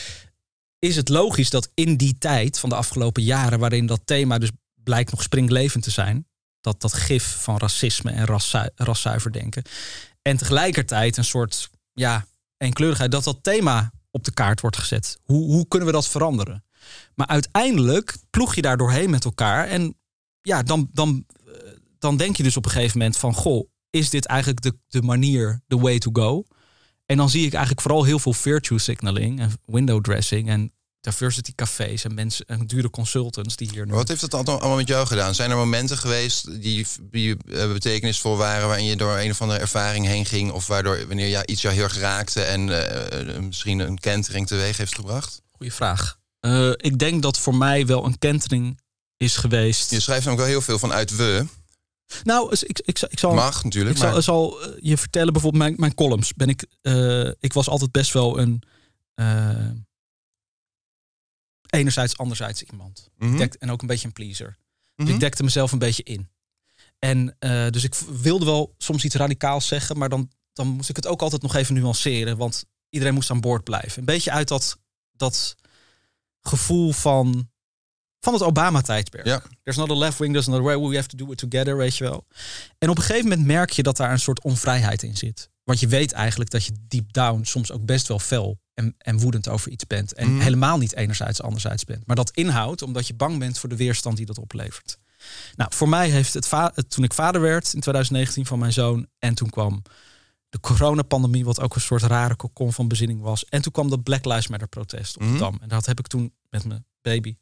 is 0.79 0.95
het 0.95 1.09
logisch 1.09 1.49
dat 1.49 1.69
in 1.73 1.97
die 1.97 2.17
tijd 2.17 2.59
van 2.59 2.69
de 2.69 2.75
afgelopen 2.75 3.23
jaren, 3.23 3.59
waarin 3.59 3.85
dat 3.85 4.01
thema 4.05 4.37
dus 4.37 4.49
blijkt 4.83 5.11
nog 5.11 5.21
springlevend 5.23 5.83
te 5.83 5.91
zijn, 5.91 6.27
dat 6.61 6.81
dat 6.81 6.93
gif 6.93 7.23
van 7.39 7.57
racisme 7.57 8.11
en 8.11 8.25
raszu- 8.25 8.69
raszuiver 8.75 9.31
denken, 9.31 9.63
en 10.21 10.37
tegelijkertijd 10.37 11.17
een 11.17 11.23
soort 11.25 11.69
ja, 11.93 12.25
eenkleurigheid, 12.57 13.11
dat 13.11 13.23
dat 13.23 13.37
thema 13.41 13.91
op 14.11 14.23
de 14.23 14.31
kaart 14.33 14.61
wordt 14.61 14.77
gezet. 14.77 15.17
Hoe, 15.23 15.45
hoe 15.45 15.67
kunnen 15.67 15.87
we 15.87 15.93
dat 15.93 16.07
veranderen? 16.07 16.63
Maar 17.15 17.27
uiteindelijk 17.27 18.17
ploeg 18.29 18.55
je 18.55 18.61
daar 18.61 18.77
doorheen 18.77 19.09
met 19.09 19.25
elkaar 19.25 19.67
en 19.67 19.97
ja, 20.41 20.63
dan, 20.63 20.89
dan, 20.93 21.25
eh, 21.45 21.53
dan 21.99 22.17
denk 22.17 22.37
je 22.37 22.43
dus 22.43 22.57
op 22.57 22.65
een 22.65 22.71
gegeven 22.71 22.97
moment 22.97 23.17
van, 23.17 23.33
goh, 23.33 23.69
is 23.89 24.09
dit 24.09 24.25
eigenlijk 24.25 24.61
de, 24.61 24.77
de 24.87 25.01
manier, 25.01 25.61
the 25.67 25.79
way 25.79 25.99
to 25.99 26.09
go? 26.13 26.43
En 27.05 27.17
dan 27.17 27.29
zie 27.29 27.45
ik 27.45 27.51
eigenlijk 27.51 27.81
vooral 27.81 28.03
heel 28.03 28.19
veel 28.19 28.33
virtue 28.33 28.79
signaling 28.79 29.39
en 29.39 29.51
window 29.65 30.01
dressing 30.01 30.49
en 30.49 30.73
diversity 31.03 31.55
cafés 31.55 32.03
en 32.03 32.13
mensen 32.13 32.45
en 32.45 32.67
dure 32.67 32.89
consultants 32.89 33.55
die 33.55 33.69
hier 33.71 33.85
nu. 33.85 33.93
Wat 33.93 34.07
heeft 34.07 34.31
dat 34.31 34.49
allemaal 34.49 34.75
met 34.75 34.87
jou 34.87 35.07
gedaan? 35.07 35.35
Zijn 35.35 35.51
er 35.51 35.57
momenten 35.57 35.97
geweest 35.97 36.61
die, 36.61 36.87
die 37.01 37.37
eh, 37.51 37.71
betekenisvol 37.71 38.37
waren... 38.37 38.67
waarin 38.67 38.85
je 38.85 38.95
door 38.95 39.17
een 39.17 39.31
of 39.31 39.41
andere 39.41 39.59
ervaring 39.59 40.05
heen 40.05 40.25
ging... 40.25 40.51
of 40.51 40.67
waardoor 40.67 41.07
wanneer 41.07 41.27
ja, 41.27 41.45
iets 41.45 41.61
jou 41.61 41.73
heel 41.73 41.83
erg 41.83 41.99
raakte... 41.99 42.41
en 42.41 42.89
eh, 42.89 43.39
misschien 43.39 43.79
een 43.79 43.99
kentering 43.99 44.47
teweeg 44.47 44.77
heeft 44.77 44.95
gebracht? 44.95 45.41
Goeie 45.51 45.73
vraag. 45.73 46.21
Eh, 46.43 46.69
ik 46.75 46.99
denk 46.99 47.21
dat 47.21 47.39
voor 47.39 47.55
mij 47.55 47.85
wel 47.85 48.05
een 48.05 48.17
kentering 48.17 48.79
is 49.17 49.35
geweest. 49.35 49.91
Je 49.91 49.99
schrijft 49.99 50.25
namelijk 50.25 50.47
wel 50.49 50.57
heel 50.57 50.65
veel 50.67 50.79
vanuit 50.79 51.15
we. 51.15 51.45
Nou, 52.23 52.49
dus 52.49 52.63
ik, 52.63 52.79
ik, 52.79 52.99
ik 53.01 53.19
zal. 53.19 53.33
Mag 53.33 53.63
natuurlijk, 53.63 53.95
Ik 53.95 54.01
zal, 54.01 54.11
maar- 54.11 54.23
zal 54.23 54.61
eh, 54.61 54.71
je 54.81 54.97
vertellen, 54.97 55.33
bijvoorbeeld 55.33 55.63
mijn, 55.63 55.75
mijn 55.77 55.93
columns. 55.93 56.33
Ben 56.33 56.49
ik, 56.49 56.65
eh, 56.81 57.27
ik 57.39 57.53
was 57.53 57.67
altijd 57.69 57.91
best 57.91 58.13
wel 58.13 58.39
een. 58.39 58.63
enerzijds, 61.69 62.17
anderzijds 62.17 62.63
iemand. 62.63 63.09
Mhm. 63.17 63.31
Ik 63.31 63.37
dek- 63.37 63.53
en 63.53 63.71
ook 63.71 63.81
een 63.81 63.87
beetje 63.87 64.07
een 64.07 64.13
pleaser. 64.13 64.57
Dus 64.95 65.05
Mhm. 65.05 65.13
ik 65.13 65.19
dekte 65.19 65.43
mezelf 65.43 65.71
een 65.71 65.79
beetje 65.79 66.03
in. 66.03 66.29
En 66.99 67.35
dus 67.71 67.83
ik 67.83 67.95
wilde 67.95 68.45
wel 68.45 68.73
soms 68.77 69.03
iets 69.03 69.15
radicaals 69.15 69.67
zeggen, 69.67 69.97
maar 69.97 70.09
dan, 70.09 70.31
dan 70.53 70.67
moest 70.67 70.89
ik 70.89 70.95
het 70.95 71.07
ook 71.07 71.21
altijd 71.21 71.41
nog 71.41 71.55
even 71.55 71.73
nuanceren. 71.73 72.37
Want 72.37 72.65
iedereen 72.89 73.13
moest 73.13 73.29
aan 73.29 73.41
boord 73.41 73.63
blijven. 73.63 73.99
Een 73.99 74.05
beetje 74.05 74.31
uit 74.31 74.47
dat, 74.47 74.77
dat 75.11 75.55
gevoel 76.43 76.91
van, 76.91 77.49
van 78.19 78.33
het 78.33 78.41
Obama-tijdperk. 78.41 79.25
Ja. 79.25 79.41
There's 79.63 79.77
not 79.77 79.89
a 79.89 79.95
left 79.97 80.17
wing, 80.17 80.31
there's 80.31 80.47
not 80.47 80.59
a 80.59 80.63
right 80.63 80.79
way, 80.79 80.89
we 80.89 80.95
have 80.95 81.07
to 81.07 81.17
do 81.25 81.31
it 81.31 81.37
together, 81.37 81.77
weet 81.77 81.97
je 81.97 82.03
wel. 82.03 82.25
En 82.77 82.89
op 82.89 82.97
een 82.97 83.03
gegeven 83.03 83.29
moment 83.29 83.47
merk 83.47 83.69
je 83.69 83.83
dat 83.83 83.97
daar 83.97 84.11
een 84.11 84.19
soort 84.19 84.41
onvrijheid 84.43 85.03
in 85.03 85.17
zit. 85.17 85.49
Want 85.63 85.79
je 85.79 85.87
weet 85.87 86.11
eigenlijk 86.11 86.49
dat 86.49 86.65
je 86.65 86.71
deep 86.87 87.13
down 87.13 87.43
soms 87.43 87.71
ook 87.71 87.85
best 87.85 88.07
wel 88.07 88.19
fel 88.19 88.59
en, 88.73 88.95
en 88.97 89.19
woedend 89.19 89.49
over 89.49 89.71
iets 89.71 89.87
bent. 89.87 90.13
En 90.13 90.31
Mhm. 90.33 90.41
helemaal 90.41 90.77
niet 90.77 90.95
enerzijds 90.95 91.41
anderzijds 91.41 91.83
bent. 91.83 92.07
Maar 92.07 92.15
dat 92.15 92.31
inhoudt 92.31 92.81
omdat 92.81 93.07
je 93.07 93.13
bang 93.13 93.39
bent 93.39 93.59
voor 93.59 93.69
de 93.69 93.75
weerstand 93.75 94.17
die 94.17 94.25
dat 94.25 94.37
oplevert. 94.37 94.97
Nou, 95.55 95.71
voor 95.73 95.89
mij 95.89 96.09
heeft 96.09 96.33
het, 96.33 96.51
het 96.51 96.89
toen 96.89 97.03
ik 97.03 97.13
vader 97.13 97.41
werd 97.41 97.73
in 97.73 97.79
2019 97.79 98.45
van 98.45 98.59
mijn 98.59 98.73
zoon. 98.73 99.07
En 99.19 99.33
toen 99.35 99.49
kwam 99.49 99.81
de 100.53 100.59
coronapandemie, 100.59 101.45
wat 101.45 101.59
ook 101.59 101.75
een 101.75 101.81
soort 101.81 102.01
rare 102.01 102.35
kokon 102.35 102.73
van 102.73 102.87
bezinning 102.87 103.21
was. 103.21 103.45
En 103.45 103.61
toen 103.61 103.71
kwam 103.71 103.89
dat 103.89 104.03
Black 104.03 104.25
Lives 104.25 104.47
Matter 104.47 104.67
protest 104.67 105.15
op 105.15 105.21
de 105.21 105.27
Mhm. 105.27 105.37
Dam. 105.37 105.57
En 105.61 105.67
dat 105.69 105.85
heb 105.85 105.99
ik 105.99 106.07
toen 106.07 106.33
met 106.49 106.65
mijn 106.65 106.85
baby, 107.01 107.35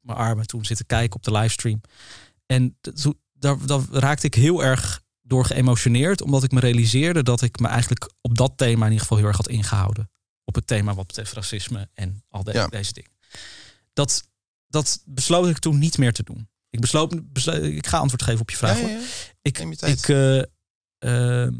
op 0.00 0.06
mijn 0.06 0.18
armen, 0.18 0.46
toen 0.46 0.64
zitten 0.64 0.86
kijken 0.86 1.16
op 1.16 1.22
de 1.22 1.32
livestream. 1.32 1.80
En 2.46 2.78
toen- 2.94 3.20
daar, 3.32 3.66
daar 3.66 3.80
raakte 3.90 4.26
ik 4.26 4.34
heel 4.34 4.64
erg 4.64 5.02
door 5.22 5.44
geëmotioneerd, 5.44 6.22
omdat 6.22 6.42
ik 6.42 6.50
me 6.52 6.60
realiseerde 6.60 7.22
dat 7.22 7.42
ik 7.42 7.58
me 7.58 7.68
eigenlijk 7.68 8.12
op 8.20 8.36
dat 8.36 8.52
thema 8.56 8.84
in 8.84 8.90
ieder 8.90 9.00
geval 9.00 9.18
heel 9.18 9.26
erg 9.26 9.36
had 9.36 9.48
ingehouden. 9.48 10.10
Op 10.44 10.54
het 10.54 10.66
thema 10.66 10.94
wat 10.94 11.06
betreft 11.06 11.32
racisme 11.32 11.88
en 11.94 12.22
al 12.28 12.42
de- 12.44 12.52
Ja. 12.52 12.66
deze 12.66 12.92
dingen. 12.92 13.10
Dat, 13.92 14.28
dat 14.66 15.02
besloot 15.04 15.48
ik 15.48 15.58
toen 15.58 15.78
niet 15.78 15.98
meer 15.98 16.12
te 16.12 16.22
doen. 16.22 16.48
Ik 16.70 16.80
besloot, 16.80 17.32
beslo- 17.32 17.52
ik 17.62 17.86
ga 17.86 17.98
antwoord 17.98 18.22
geven 18.22 18.40
op 18.40 18.50
je 18.50 18.56
vraag. 18.56 18.80
Ja, 18.80 18.88
ja. 18.88 19.00
Ik, 19.42 19.58
je 19.58 19.86
ik 19.86 20.08
eh, 20.08 21.44
eh, 21.44 21.52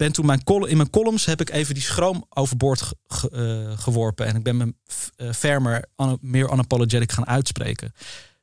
ben 0.00 0.12
toen 0.12 0.26
mijn 0.26 0.42
in 0.68 0.76
mijn 0.76 0.90
columns 0.90 1.24
heb 1.24 1.40
ik 1.40 1.50
even 1.50 1.74
die 1.74 1.82
schroom 1.82 2.24
overboord 2.28 2.82
ge- 3.06 3.30
eh, 3.30 3.78
geworpen. 3.78 4.26
En 4.26 4.36
ik 4.36 4.42
ben 4.42 4.56
me 4.56 4.74
eh, 5.16 5.32
fermer, 5.32 5.84
meer 6.20 6.52
unapologetic 6.52 7.12
gaan 7.12 7.26
uitspreken. 7.26 7.92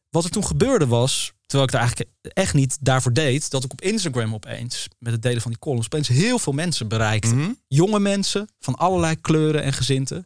Wat 0.10 0.24
er 0.24 0.30
toen 0.30 0.46
gebeurde 0.46 0.88
was, 0.88 1.34
terwijl 1.46 1.64
ik 1.70 1.72
daar 1.76 1.82
eigenlijk 1.82 2.10
echt 2.22 2.54
niet 2.54 2.78
daarvoor 2.82 3.14
deed, 3.14 3.50
dat 3.50 3.64
ik 3.64 3.72
op 3.72 3.82
Instagram 3.82 4.34
opeens, 4.34 4.88
met 5.00 5.14
het 5.14 5.22
delen 5.22 5.42
van 5.42 5.52
die 5.52 5.60
columns, 5.60 5.86
opeens 5.86 6.08
heel 6.08 6.40
veel 6.40 6.54
mensen 6.54 6.88
bereikte. 6.88 7.36
Mhm. 7.36 7.52
Jonge 7.68 8.00
mensen 8.00 8.50
van 8.60 8.76
allerlei 8.76 9.16
kleuren 9.22 9.64
en 9.64 9.74
gezinten, 9.74 10.26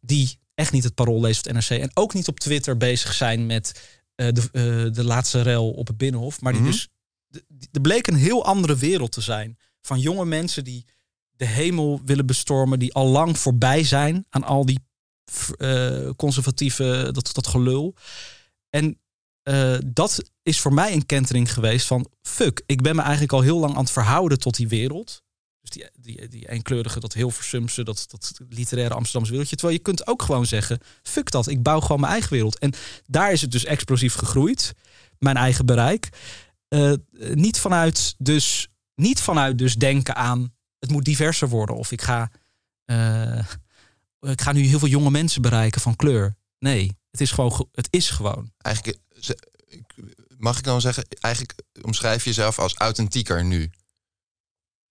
die 0.00 0.38
echt 0.54 0.72
niet 0.72 0.84
het 0.84 0.94
parool 0.94 1.20
lezen 1.20 1.44
of 1.44 1.56
het 1.56 1.68
NRC 1.68 1.80
en 1.82 1.90
ook 1.94 2.14
niet 2.14 2.28
op 2.28 2.40
Twitter 2.40 2.76
bezig 2.76 3.12
zijn 3.12 3.46
met 3.46 3.80
eh, 4.14 4.28
de, 4.32 4.90
de 4.92 5.04
laatste 5.04 5.40
rel 5.42 5.70
op 5.70 5.86
het 5.86 5.96
Binnenhof. 5.96 6.40
Maar 6.40 6.52
die 6.52 6.62
Mhm. 6.62 6.70
dus, 6.70 6.88
er 7.72 7.80
bleek 7.80 8.06
een 8.06 8.14
heel 8.16 8.44
andere 8.44 8.76
wereld 8.76 9.12
te 9.12 9.20
zijn 9.20 9.56
van 9.86 10.00
jonge 10.00 10.24
mensen 10.24 10.64
die 10.64 10.84
de 11.36 11.46
hemel 11.46 12.00
willen 12.04 12.26
bestormen, 12.26 12.78
die 12.78 12.94
al 12.94 13.06
lang 13.06 13.38
voorbij 13.38 13.84
zijn 13.84 14.26
aan 14.30 14.44
al 14.44 14.66
die 14.66 14.80
eh, 15.56 16.10
conservatieve, 16.16 17.08
dat, 17.12 17.30
dat 17.34 17.46
gelul. 17.46 17.94
En 18.70 19.00
eh, 19.42 19.76
dat 19.86 20.30
is 20.42 20.60
voor 20.60 20.74
mij 20.74 20.92
een 20.92 21.06
kentering 21.06 21.52
geweest 21.52 21.86
van 21.86 22.10
fuck, 22.22 22.62
ik 22.66 22.82
ben 22.82 22.96
me 22.96 23.02
eigenlijk 23.02 23.32
al 23.32 23.40
heel 23.40 23.58
lang 23.58 23.74
aan 23.74 23.82
het 23.82 23.90
verhouden 23.90 24.38
tot 24.38 24.56
die 24.56 24.68
wereld. 24.68 25.22
Dus 25.60 25.70
die, 25.70 25.88
die, 26.00 26.28
die 26.28 26.48
eenkleurige, 26.48 27.00
dat 27.00 27.12
heel 27.12 27.30
versumse, 27.30 27.82
dat, 27.82 28.04
dat 28.08 28.40
literaire 28.48 28.94
Amsterdamse 28.94 29.30
wereldje. 29.30 29.56
Terwijl 29.56 29.78
je 29.78 29.84
kunt 29.84 30.06
ook 30.06 30.22
gewoon 30.22 30.46
zeggen, 30.46 30.78
fuck 31.02 31.30
dat, 31.30 31.46
ik 31.46 31.62
bouw 31.62 31.80
gewoon 31.80 32.00
mijn 32.00 32.12
eigen 32.12 32.32
wereld. 32.32 32.58
En 32.58 32.72
daar 33.06 33.32
is 33.32 33.40
het 33.40 33.50
dus 33.50 33.64
explosief 33.64 34.14
gegroeid, 34.14 34.72
mijn 35.18 35.36
eigen 35.36 35.66
bereik. 35.66 36.08
Eh, 36.68 36.92
niet 37.34 37.58
vanuit 37.58 38.14
dus 38.18 38.68
niet 38.94 39.20
vanuit 39.20 39.58
dus 39.58 39.74
denken 39.74 40.16
aan 40.16 40.54
het 40.78 40.90
moet 40.90 41.04
diverser 41.04 41.48
worden 41.48 41.76
of 41.76 41.92
ik 41.92 42.02
ga 42.02 42.30
eh, 42.84 43.38
ik 44.20 44.40
ga 44.40 44.52
nu 44.52 44.62
heel 44.62 44.78
veel 44.78 44.88
jonge 44.88 45.10
mensen 45.10 45.42
bereiken 45.42 45.80
van 45.80 45.96
kleur. 45.96 46.36
Nee, 46.58 46.96
het 47.10 47.20
is 47.20 47.30
gewoon 47.30 47.52
ge- 47.52 47.68
het 47.72 47.86
is 47.90 48.10
gewoon. 48.10 48.52
Eigenlijk, 48.58 48.98
mag 50.38 50.58
ik 50.58 50.64
dan 50.64 50.80
zeggen, 50.80 51.04
eigenlijk 51.20 51.54
omschrijf 51.82 52.22
je 52.22 52.28
jezelf 52.28 52.58
als 52.58 52.74
authentieker 52.74 53.44
nu. 53.44 53.70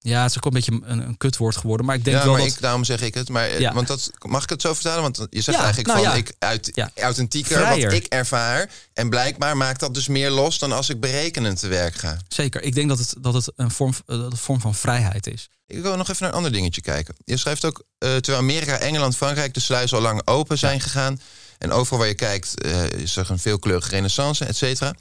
Ja, 0.03 0.21
het 0.21 0.29
is 0.31 0.37
ook 0.37 0.45
een 0.45 0.51
beetje 0.51 0.79
een, 0.83 1.07
een 1.07 1.17
kutwoord 1.17 1.57
geworden. 1.57 1.85
Maar 1.85 1.95
ik 1.95 2.03
denk 2.03 2.17
ja, 2.17 2.25
wel 2.25 2.37
dat... 2.37 2.45
ik, 2.45 2.61
daarom 2.61 2.83
zeg 2.83 3.01
ik 3.01 3.13
het. 3.13 3.29
Maar 3.29 3.47
eh, 3.47 3.59
Ja. 3.59 3.73
want 3.73 3.87
dat, 3.87 4.11
mag 4.21 4.43
ik 4.43 4.49
het 4.49 4.61
zo 4.61 4.73
vertalen? 4.73 5.01
Want 5.01 5.17
je 5.29 5.41
zegt 5.41 5.57
Ja, 5.57 5.63
eigenlijk 5.63 5.93
nou 5.93 6.05
van 6.07 6.17
ik 6.17 6.31
uit, 6.39 6.71
Ja. 6.73 6.91
authentieker 6.95 7.57
Vrijer. 7.59 7.85
wat 7.85 7.93
ik 7.93 8.05
ervaar. 8.05 8.69
En 8.93 9.09
blijkbaar 9.09 9.57
maakt 9.57 9.79
dat 9.79 9.93
dus 9.93 10.07
meer 10.07 10.29
los 10.29 10.59
dan 10.59 10.71
als 10.71 10.89
ik 10.89 10.99
berekenend 10.99 11.59
te 11.59 11.67
werk 11.67 11.95
ga. 11.95 12.17
Zeker. 12.27 12.61
Ik 12.61 12.75
denk 12.75 12.89
dat 12.89 12.97
het, 12.99 13.15
dat 13.19 13.33
het 13.33 13.51
een, 13.55 13.71
vorm, 13.71 13.93
eh, 14.05 14.17
dat 14.17 14.31
een 14.31 14.37
vorm 14.37 14.61
van 14.61 14.75
vrijheid 14.75 15.27
is. 15.27 15.49
Ik 15.67 15.81
wil 15.81 15.95
nog 15.97 16.09
even 16.09 16.21
naar 16.21 16.29
een 16.29 16.35
ander 16.35 16.51
dingetje 16.51 16.81
kijken. 16.81 17.15
Je 17.25 17.37
schrijft 17.37 17.65
ook, 17.65 17.83
eh, 17.97 18.09
terwijl 18.15 18.37
Amerika, 18.37 18.77
Engeland, 18.77 19.15
Frankrijk 19.15 19.53
de 19.53 19.59
sluizen 19.59 19.97
al 19.97 20.03
lang 20.03 20.21
open 20.27 20.57
zijn 20.57 20.79
gegaan. 20.81 21.21
En 21.57 21.71
overal 21.71 21.99
waar 21.99 22.07
je 22.07 22.13
kijkt 22.15 22.65
is 22.95 23.15
er 23.15 23.31
een 23.31 23.39
veelkleurige 23.39 23.89
renaissance, 23.89 24.45
et 24.45 24.55
cetera. 24.55 24.93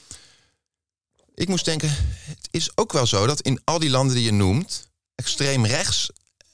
Ik 1.35 1.49
moest 1.49 1.65
denken, 1.65 1.89
het 2.27 2.49
is 2.51 2.71
ook 2.75 2.93
wel 2.93 3.07
zo 3.07 3.27
dat 3.27 3.41
in 3.41 3.61
al 3.65 3.79
die 3.79 3.91
landen 3.91 4.17
die 4.17 4.25
je 4.25 4.33
noemt, 4.33 4.89
extreem 5.15 5.67
rechts 5.67 6.11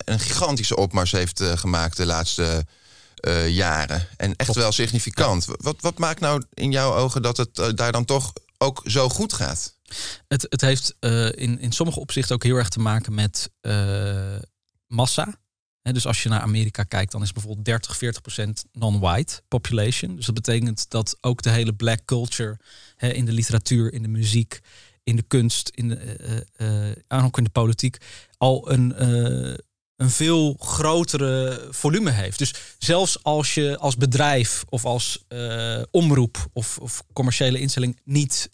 een 0.08 0.18
gigantische 0.18 0.76
opmars 0.76 1.12
heeft 1.12 1.40
eh, 1.40 1.56
gemaakt 1.56 1.96
de 1.96 2.06
laatste 2.06 2.66
eh, 3.14 3.48
jaren. 3.48 4.06
En 4.16 4.36
echt 4.36 4.54
wel 4.54 4.72
significant. 4.72 5.44
Wat, 5.44 5.76
wat 5.80 5.98
maakt 5.98 6.20
nou 6.20 6.42
in 6.54 6.70
jouw 6.70 6.94
ogen 6.94 7.22
dat 7.22 7.36
het 7.36 7.58
eh, 7.58 7.68
daar 7.74 7.92
dan 7.92 8.04
toch 8.04 8.32
ook 8.58 8.82
zo 8.84 9.08
goed 9.08 9.32
gaat? 9.32 9.74
Het, 10.28 10.46
het 10.48 10.60
heeft 10.60 10.94
in, 11.34 11.58
in 11.60 11.72
sommige 11.72 12.00
opzichten 12.00 12.34
ook 12.34 12.42
heel 12.42 12.56
erg 12.56 12.68
te 12.68 12.80
maken 12.80 13.14
met 13.14 13.50
massa. 14.86 15.38
Dus 15.82 16.06
als 16.06 16.22
je 16.22 16.28
naar 16.28 16.40
Amerika 16.40 16.82
kijkt, 16.82 17.12
dan 17.12 17.22
is 17.22 17.32
bijvoorbeeld 17.32 17.64
30, 17.64 17.96
40 17.96 18.20
procent 18.20 18.64
non-white 18.72 19.42
population. 19.48 20.16
Dus 20.16 20.26
dat 20.26 20.34
betekent 20.34 20.90
dat 20.90 21.16
ook 21.20 21.42
de 21.42 21.50
hele 21.50 21.72
black 21.74 22.04
culture 22.04 22.58
in 22.98 23.24
de 23.24 23.32
literatuur, 23.32 23.92
in 23.92 24.02
de 24.02 24.08
muziek, 24.08 24.60
in 25.08 25.16
de 25.16 25.22
kunst, 25.22 25.68
in 25.68 25.88
de, 25.88 26.46
en 27.06 27.24
ook 27.24 27.38
in 27.38 27.44
de 27.44 27.50
politiek, 27.50 27.98
al 28.38 28.70
een, 28.70 29.02
een 29.96 30.10
veel 30.10 30.56
grotere 30.58 31.66
volume 31.70 32.10
heeft. 32.10 32.38
Dus 32.38 32.54
zelfs 32.78 33.22
als 33.22 33.54
je 33.54 33.78
als 33.78 33.96
bedrijf 33.96 34.64
of 34.68 34.84
als 34.84 35.24
omroep 35.90 36.48
of, 36.52 36.78
of 36.78 37.02
commerciële 37.12 37.60
instelling 37.60 38.00
niet, 38.04 38.50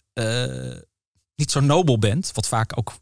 niet 1.35 1.51
zo 1.51 1.59
nobel 1.59 1.99
bent, 1.99 2.31
wat 2.33 2.47
vaak 2.47 2.77
ook 2.77 2.93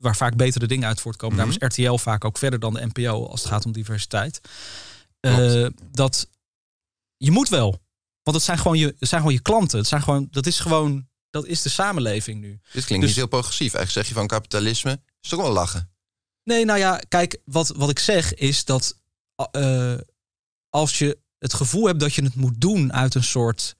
waar 0.00 0.16
vaak 0.16 0.36
betere 0.36 0.66
dingen 0.66 0.88
uit 0.88 1.00
voortkomen. 1.00 1.36
Daarom 1.36 1.56
is 1.60 1.76
RTL 1.76 1.94
vaak 1.94 2.24
ook 2.24 2.38
verder 2.38 2.60
dan 2.60 2.74
de 2.74 2.86
NPO 2.86 3.26
als 3.26 3.40
het 3.40 3.50
gaat 3.50 3.64
om 3.64 3.72
diversiteit. 3.72 4.40
Eh, 5.20 5.66
dat 5.90 6.28
je 7.16 7.30
moet 7.30 7.48
wel, 7.48 7.70
want 8.22 8.36
het 8.36 8.46
zijn 8.46 8.58
gewoon 8.58 8.78
je, 8.78 8.94
het 8.98 9.08
zijn 9.08 9.20
gewoon 9.20 9.36
je 9.36 9.42
klanten. 9.42 9.78
Het 9.78 9.88
zijn 9.88 10.02
gewoon, 10.02 10.28
dat 10.30 10.46
is 10.46 10.60
gewoon, 10.60 11.08
dat 11.30 11.46
is 11.46 11.62
de 11.62 11.68
samenleving 11.68 12.40
nu. 12.40 12.60
Dit 12.72 12.84
klinkt 12.84 12.88
Dus- 12.88 13.00
niet 13.00 13.14
heel 13.14 13.26
progressief. 13.26 13.74
Eigenlijk 13.74 13.90
zeg 13.90 14.08
je 14.08 14.14
van 14.14 14.26
kapitalisme, 14.26 15.00
is 15.20 15.28
toch 15.28 15.40
wel 15.40 15.52
lachen. 15.52 15.90
Nee, 16.44 16.64
nou 16.64 16.78
ja, 16.78 17.00
kijk, 17.08 17.40
wat, 17.44 17.68
wat 17.68 17.90
ik 17.90 17.98
zeg 17.98 18.34
is 18.34 18.64
dat 18.64 18.98
eh, 19.50 19.94
als 20.68 20.98
je 20.98 21.18
het 21.38 21.54
gevoel 21.54 21.86
hebt 21.86 22.00
dat 22.00 22.14
je 22.14 22.22
het 22.22 22.34
moet 22.34 22.60
doen 22.60 22.92
uit 22.92 23.14
een 23.14 23.24
soort 23.24 23.76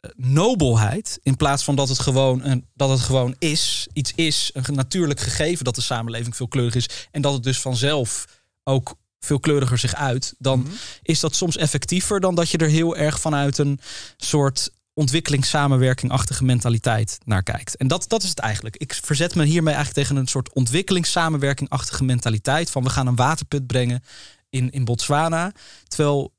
eh, 0.00 0.10
nobelheid, 0.16 1.18
in 1.22 1.36
plaats 1.36 1.64
van 1.64 1.76
dat 1.76 1.88
het 1.88 1.98
gewoon 1.98 2.44
een, 2.44 2.66
dat 2.74 2.90
het 2.90 3.00
gewoon 3.00 3.34
is, 3.38 3.86
iets 3.92 4.12
is, 4.14 4.50
een 4.52 4.74
natuurlijk 4.74 5.20
gegeven 5.20 5.64
dat 5.64 5.74
de 5.74 5.80
samenleving 5.80 6.36
veelkleurig 6.36 6.74
is 6.74 6.88
en 7.10 7.22
dat 7.22 7.32
het 7.32 7.42
dus 7.42 7.60
vanzelf 7.60 8.24
ook 8.62 8.94
veelkleuriger 9.20 9.78
zich 9.78 9.94
uit, 9.94 10.34
dan 10.38 10.68
is 11.02 11.20
dat 11.20 11.34
soms 11.36 11.56
effectiever 11.56 12.20
dan 12.20 12.34
dat 12.34 12.50
je 12.50 12.58
er 12.58 12.68
heel 12.68 12.96
erg 12.96 13.20
vanuit 13.20 13.58
een 13.58 13.80
soort 14.16 14.70
ontwikkelingssamenwerking-achtige 14.94 16.44
mentaliteit 16.44 17.18
naar 17.24 17.42
kijkt. 17.42 17.76
En 17.76 17.88
dat, 17.88 18.04
dat 18.08 18.22
is 18.22 18.28
het 18.28 18.38
eigenlijk. 18.38 18.76
Ik 18.76 18.94
verzet 19.02 19.34
me 19.34 19.44
hiermee 19.44 19.74
eigenlijk 19.74 20.06
tegen 20.06 20.22
een 20.22 20.28
soort 20.28 20.52
ontwikkelingssamenwerking-achtige 20.52 22.04
mentaliteit 22.04 22.70
van 22.70 22.82
we 22.82 22.90
gaan 22.90 23.06
een 23.06 23.16
waterput 23.16 23.66
brengen 23.66 24.02
in, 24.50 24.70
in 24.70 24.84
Botswana. 24.84 25.52
Terwijl, 25.86 26.32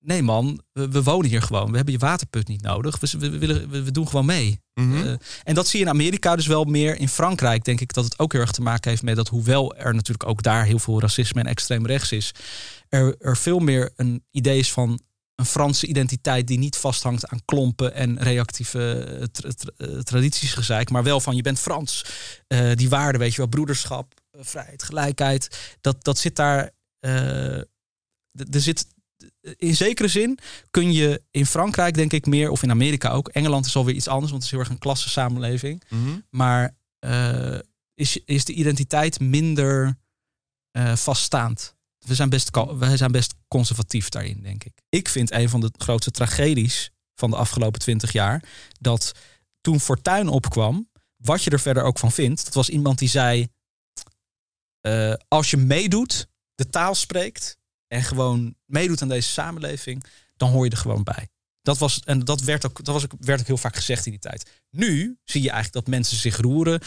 nee 0.00 0.22
man, 0.22 0.62
we, 0.72 0.88
we 0.88 1.02
wonen 1.02 1.30
hier 1.30 1.42
gewoon. 1.42 1.70
We 1.70 1.76
hebben 1.76 1.94
je 1.94 2.00
waterput 2.00 2.48
niet 2.48 2.62
nodig. 2.62 3.00
We, 3.00 3.18
we, 3.18 3.38
willen, 3.38 3.70
we, 3.70 3.82
we 3.82 3.90
doen 3.90 4.08
gewoon 4.08 4.26
mee. 4.26 4.60
Eh, 4.74 5.12
en 5.42 5.54
dat 5.54 5.68
zie 5.68 5.78
je 5.78 5.84
in 5.84 5.90
Amerika 5.90 6.36
dus 6.36 6.46
wel 6.46 6.64
meer. 6.64 6.96
In 6.96 7.08
Frankrijk 7.08 7.64
denk 7.64 7.80
ik 7.80 7.92
dat 7.92 8.04
het 8.04 8.18
ook 8.18 8.32
heel 8.32 8.40
erg 8.40 8.50
te 8.50 8.62
maken 8.62 8.90
heeft 8.90 9.02
met 9.02 9.16
dat, 9.16 9.28
hoewel 9.28 9.76
er 9.76 9.94
natuurlijk 9.94 10.28
ook 10.28 10.42
daar 10.42 10.64
heel 10.64 10.78
veel 10.78 11.00
racisme 11.00 11.40
en 11.40 11.46
extreem 11.46 11.86
rechts 11.86 12.12
is, 12.12 12.34
er, 12.88 13.14
er 13.18 13.36
veel 13.36 13.58
meer 13.58 13.92
een 13.96 14.24
idee 14.30 14.58
is 14.58 14.72
van 14.72 15.00
een 15.42 15.48
Franse 15.48 15.86
identiteit 15.86 16.46
die 16.46 16.58
niet 16.58 16.76
vasthangt 16.76 17.26
aan 17.28 17.44
klompen 17.44 17.94
en 17.94 18.18
reactieve 18.22 18.94
eh, 19.04 19.22
tra- 19.24 19.50
tra- 20.04 20.78
eh, 20.78 20.86
maar 20.86 21.02
wel 21.02 21.20
van 21.20 21.36
je 21.36 21.42
bent 21.42 21.58
Frans. 21.58 22.04
Eh, 22.46 22.70
die 22.74 22.88
waarden, 22.88 23.20
weet 23.20 23.30
je 23.30 23.36
wel, 23.36 23.46
broederschap, 23.46 24.14
vrijheid, 24.38 24.82
gelijkheid, 24.82 25.76
dat, 25.80 26.04
dat 26.04 26.18
zit 26.18 26.36
daar. 26.36 26.70
d- 28.32 28.54
er 28.54 28.60
zit 28.60 28.86
in 29.56 29.76
zekere 29.76 30.08
zin 30.08 30.38
kun 30.70 30.92
je 30.92 31.22
in 31.30 31.46
Frankrijk 31.46 31.94
denk 31.94 32.12
ik 32.12 32.26
meer, 32.26 32.50
of 32.50 32.62
in 32.62 32.70
Amerika 32.70 33.10
ook. 33.10 33.28
Engeland 33.28 33.66
is 33.66 33.76
alweer 33.76 33.94
iets 33.94 34.08
anders, 34.08 34.30
want 34.30 34.42
het 34.42 34.44
is 34.44 34.50
heel 34.50 34.60
erg 34.60 34.68
een 34.68 34.78
klassensamenleving. 34.78 35.82
Maar 36.30 36.76
eh, 36.98 37.58
is, 37.94 38.18
is 38.24 38.44
de 38.44 38.52
identiteit 38.52 39.20
minder 39.20 39.98
vaststaand? 40.94 41.74
We 42.06 42.14
zijn, 42.14 42.28
best, 42.28 42.50
wij 42.78 42.96
zijn 42.96 43.12
best 43.12 43.34
conservatief 43.48 44.08
daarin, 44.08 44.42
denk 44.42 44.64
ik. 44.64 44.72
Ik 44.88 45.08
vind 45.08 45.32
een 45.32 45.48
van 45.48 45.60
de 45.60 45.70
grootste 45.76 46.10
tragedies 46.10 46.90
van 47.14 47.30
de 47.30 47.36
afgelopen 47.36 47.80
twintig 47.80 48.12
jaar... 48.12 48.44
dat 48.80 49.12
toen 49.60 49.80
Fortuyn 49.80 50.28
opkwam, 50.28 50.90
wat 51.16 51.42
je 51.42 51.50
er 51.50 51.60
verder 51.60 51.82
ook 51.82 51.98
van 51.98 52.12
vindt... 52.12 52.44
dat 52.44 52.54
was 52.54 52.68
iemand 52.68 52.98
die 52.98 53.08
zei... 53.08 53.48
eh, 54.80 55.14
als 55.28 55.50
je 55.50 55.56
meedoet, 55.56 56.28
de 56.54 56.68
taal 56.68 56.94
spreekt... 56.94 57.58
en 57.86 58.02
gewoon 58.02 58.54
meedoet 58.66 59.02
aan 59.02 59.08
deze 59.08 59.28
samenleving... 59.28 60.04
dan 60.36 60.50
hoor 60.50 60.64
je 60.64 60.70
er 60.70 60.76
gewoon 60.76 61.02
bij. 61.02 61.28
Dat 61.62 61.78
was, 61.78 62.00
en 62.04 62.20
dat, 62.20 62.40
werd 62.40 62.66
ook, 62.66 62.84
dat 62.84 62.94
was 62.94 63.06
werd 63.20 63.40
ook 63.40 63.46
heel 63.46 63.56
vaak 63.56 63.76
gezegd 63.76 64.06
in 64.06 64.12
die 64.12 64.20
tijd. 64.20 64.50
Nu 64.70 65.18
zie 65.24 65.42
je 65.42 65.50
eigenlijk 65.50 65.84
dat 65.84 65.94
mensen 65.94 66.16
zich 66.16 66.36
roeren. 66.36 66.80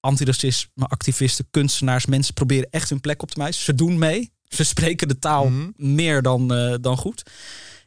Antiracisme, 0.00 0.86
activisten, 0.86 1.50
kunstenaars, 1.50 2.06
mensen 2.06 2.34
proberen 2.34 2.70
echt 2.70 2.88
hun 2.88 3.00
plek 3.00 3.22
op 3.22 3.30
te 3.30 3.38
mijzen. 3.38 3.64
Ze 3.64 3.74
doen 3.74 3.98
mee. 3.98 4.32
Ze 4.50 4.64
spreken 4.64 5.08
de 5.08 5.18
taal 5.18 5.50
meer 5.76 6.22
dan, 6.22 6.54
eh, 6.54 6.74
dan 6.80 6.96
goed. 6.96 7.22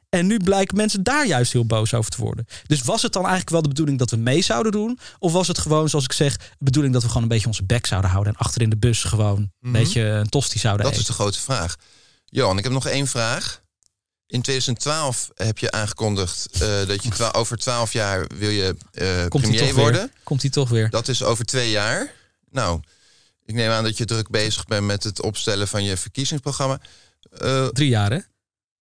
En 0.09 0.27
nu 0.27 0.37
blijken 0.39 0.77
mensen 0.77 1.03
daar 1.03 1.27
juist 1.27 1.53
heel 1.53 1.65
boos 1.65 1.93
over 1.93 2.11
te 2.11 2.21
worden. 2.21 2.45
Dus 2.67 2.81
was 2.81 3.01
het 3.01 3.13
dan 3.13 3.21
eigenlijk 3.21 3.51
wel 3.51 3.61
de 3.61 3.67
bedoeling 3.67 3.99
dat 3.99 4.09
we 4.09 4.17
mee 4.17 4.41
zouden 4.41 4.71
doen? 4.71 4.99
Of 5.19 5.31
was 5.31 5.47
het 5.47 5.57
gewoon, 5.57 5.89
zoals 5.89 6.05
ik 6.05 6.11
zeg, 6.13 6.37
de 6.37 6.43
bedoeling 6.57 6.93
dat 6.93 7.01
we 7.03 7.07
gewoon 7.07 7.23
een 7.23 7.29
beetje 7.29 7.47
onze 7.47 7.63
bek 7.63 7.85
zouden 7.85 8.09
houden 8.11 8.33
en 8.33 8.39
achter 8.39 8.61
in 8.61 8.69
de 8.69 8.77
bus 8.77 9.03
gewoon 9.03 9.37
een 9.37 9.51
Mhm. 9.59 9.71
beetje 9.71 10.01
een 10.01 10.29
tosti 10.29 10.59
zouden 10.59 10.83
Dat 10.85 10.91
eten? 10.91 11.03
is 11.03 11.15
de 11.15 11.21
grote 11.21 11.39
vraag. 11.39 11.75
Johan, 12.25 12.57
ik 12.57 12.63
heb 12.63 12.73
nog 12.73 12.87
één 12.87 13.07
vraag. 13.07 13.61
In 14.27 14.41
2012 14.41 15.29
heb 15.35 15.57
je 15.57 15.71
aangekondigd 15.71 16.47
eh, 16.51 16.59
dat 16.87 17.03
je 17.03 17.33
over 17.33 17.57
12 17.57 17.93
jaar 17.93 18.27
wil 18.37 18.49
je 18.49 18.75
Komt 19.29 19.43
hij 19.45 19.51
premier 19.55 19.63
weer? 19.63 19.73
worden. 19.73 20.11
Komt 20.23 20.41
hij 20.41 20.51
toch 20.51 20.69
weer? 20.69 20.89
Dat 20.89 21.07
is 21.07 21.23
over 21.23 21.45
twee 21.45 21.69
jaar. 21.71 22.11
Nou, 22.51 22.79
ik 23.45 23.53
neem 23.53 23.69
aan 23.69 23.83
dat 23.83 23.97
je 23.97 24.05
druk 24.05 24.29
bezig 24.29 24.65
bent 24.65 24.85
met 24.85 25.03
het 25.03 25.21
opstellen 25.21 25.67
van 25.67 25.83
je 25.83 25.97
verkiezingsprogramma. 25.97 26.79
Eh, 27.37 27.67
Drie 27.67 27.89
jaar, 27.89 28.11
hè? 28.11 28.19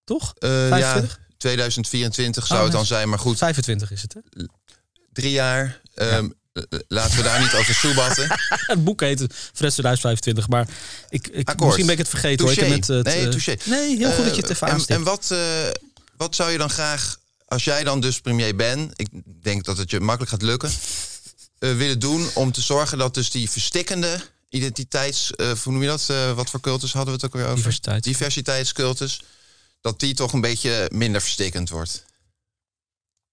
Toch? 0.05 0.35
eh, 0.39 0.49
25? 0.69 1.11
ja, 1.11 1.35
2024 1.37 2.47
zou 2.47 2.59
Oh, 2.59 2.65
het 2.65 2.75
dan 2.75 2.87
zijn, 2.87 3.09
maar 3.09 3.19
goed. 3.19 3.39
25 3.39 3.91
is 3.91 4.03
het, 4.03 4.15
hè? 4.15 4.45
Drie 5.13 5.31
jaar. 5.31 5.81
l- 5.95 6.25
Laten 6.89 7.17
we 7.17 7.23
daar 7.23 7.41
niet 7.41 7.55
over 7.55 7.75
soebatten. 7.75 8.27
het 8.73 8.85
boek 8.85 9.01
heet 9.01 9.19
Fred 9.29 9.53
2025, 9.53 10.49
maar 10.49 10.69
ik, 11.09 11.29
ik, 11.29 11.49
Akkoord. 11.49 11.61
misschien 11.65 11.85
ben 11.85 11.93
ik 11.95 11.99
het 12.01 12.09
vergeten. 12.09 12.47
Hoor. 12.47 12.59
Ik 12.59 12.69
met 12.69 12.87
het, 12.87 13.05
nee, 13.07 13.25
eh, 13.25 13.29
touché. 13.31 13.57
nee, 13.65 13.97
heel 13.97 14.13
goed 14.13 14.25
dat 14.25 14.35
je 14.37 14.41
het 14.43 14.51
Eh, 14.51 14.57
even 14.57 14.69
en, 14.69 14.97
en 14.97 15.03
wat, 15.03 15.31
eh, 15.31 15.39
wat 16.17 16.35
zou 16.35 16.51
je 16.51 16.59
dan 16.59 16.71
graag, 16.71 17.17
als 17.47 17.65
jij 17.65 17.85
dan 17.85 18.01
dus 18.01 18.21
premier 18.21 18.57
bent... 18.57 18.93
ik 18.97 19.09
denk 19.43 19.65
dat 19.65 19.77
het 19.77 19.91
je 19.91 20.01
makkelijk 20.01 20.31
gaat 20.31 20.43
lukken... 20.43 20.71
eh, 21.59 21.77
willen 21.77 21.99
doen 21.99 22.29
om 22.35 22.53
te 22.53 22.61
zorgen 22.61 22.99
dat 22.99 23.15
dus 23.15 23.31
die 23.31 23.51
verstikkende 23.51 24.21
identiteits... 24.53 25.31
eh, 25.31 25.51
hoe 25.53 25.73
noem 25.73 25.83
je 25.83 25.89
dat? 25.89 26.07
Eh, 26.11 26.33
wat 26.33 26.51
voor 26.51 26.61
cultus 26.61 26.93
hadden 26.93 27.15
we 27.15 27.21
het 27.21 27.25
ook 27.27 27.33
weer 27.35 27.45
over? 27.45 27.57
Diversiteit. 27.57 28.05
Diversiteitscultus. 28.05 29.23
Dat 29.81 30.01
die 30.01 30.15
toch 30.15 30.33
een 30.33 30.41
beetje 30.41 30.89
minder 30.93 31.21
verstikkend 31.21 31.69
wordt. 31.71 32.05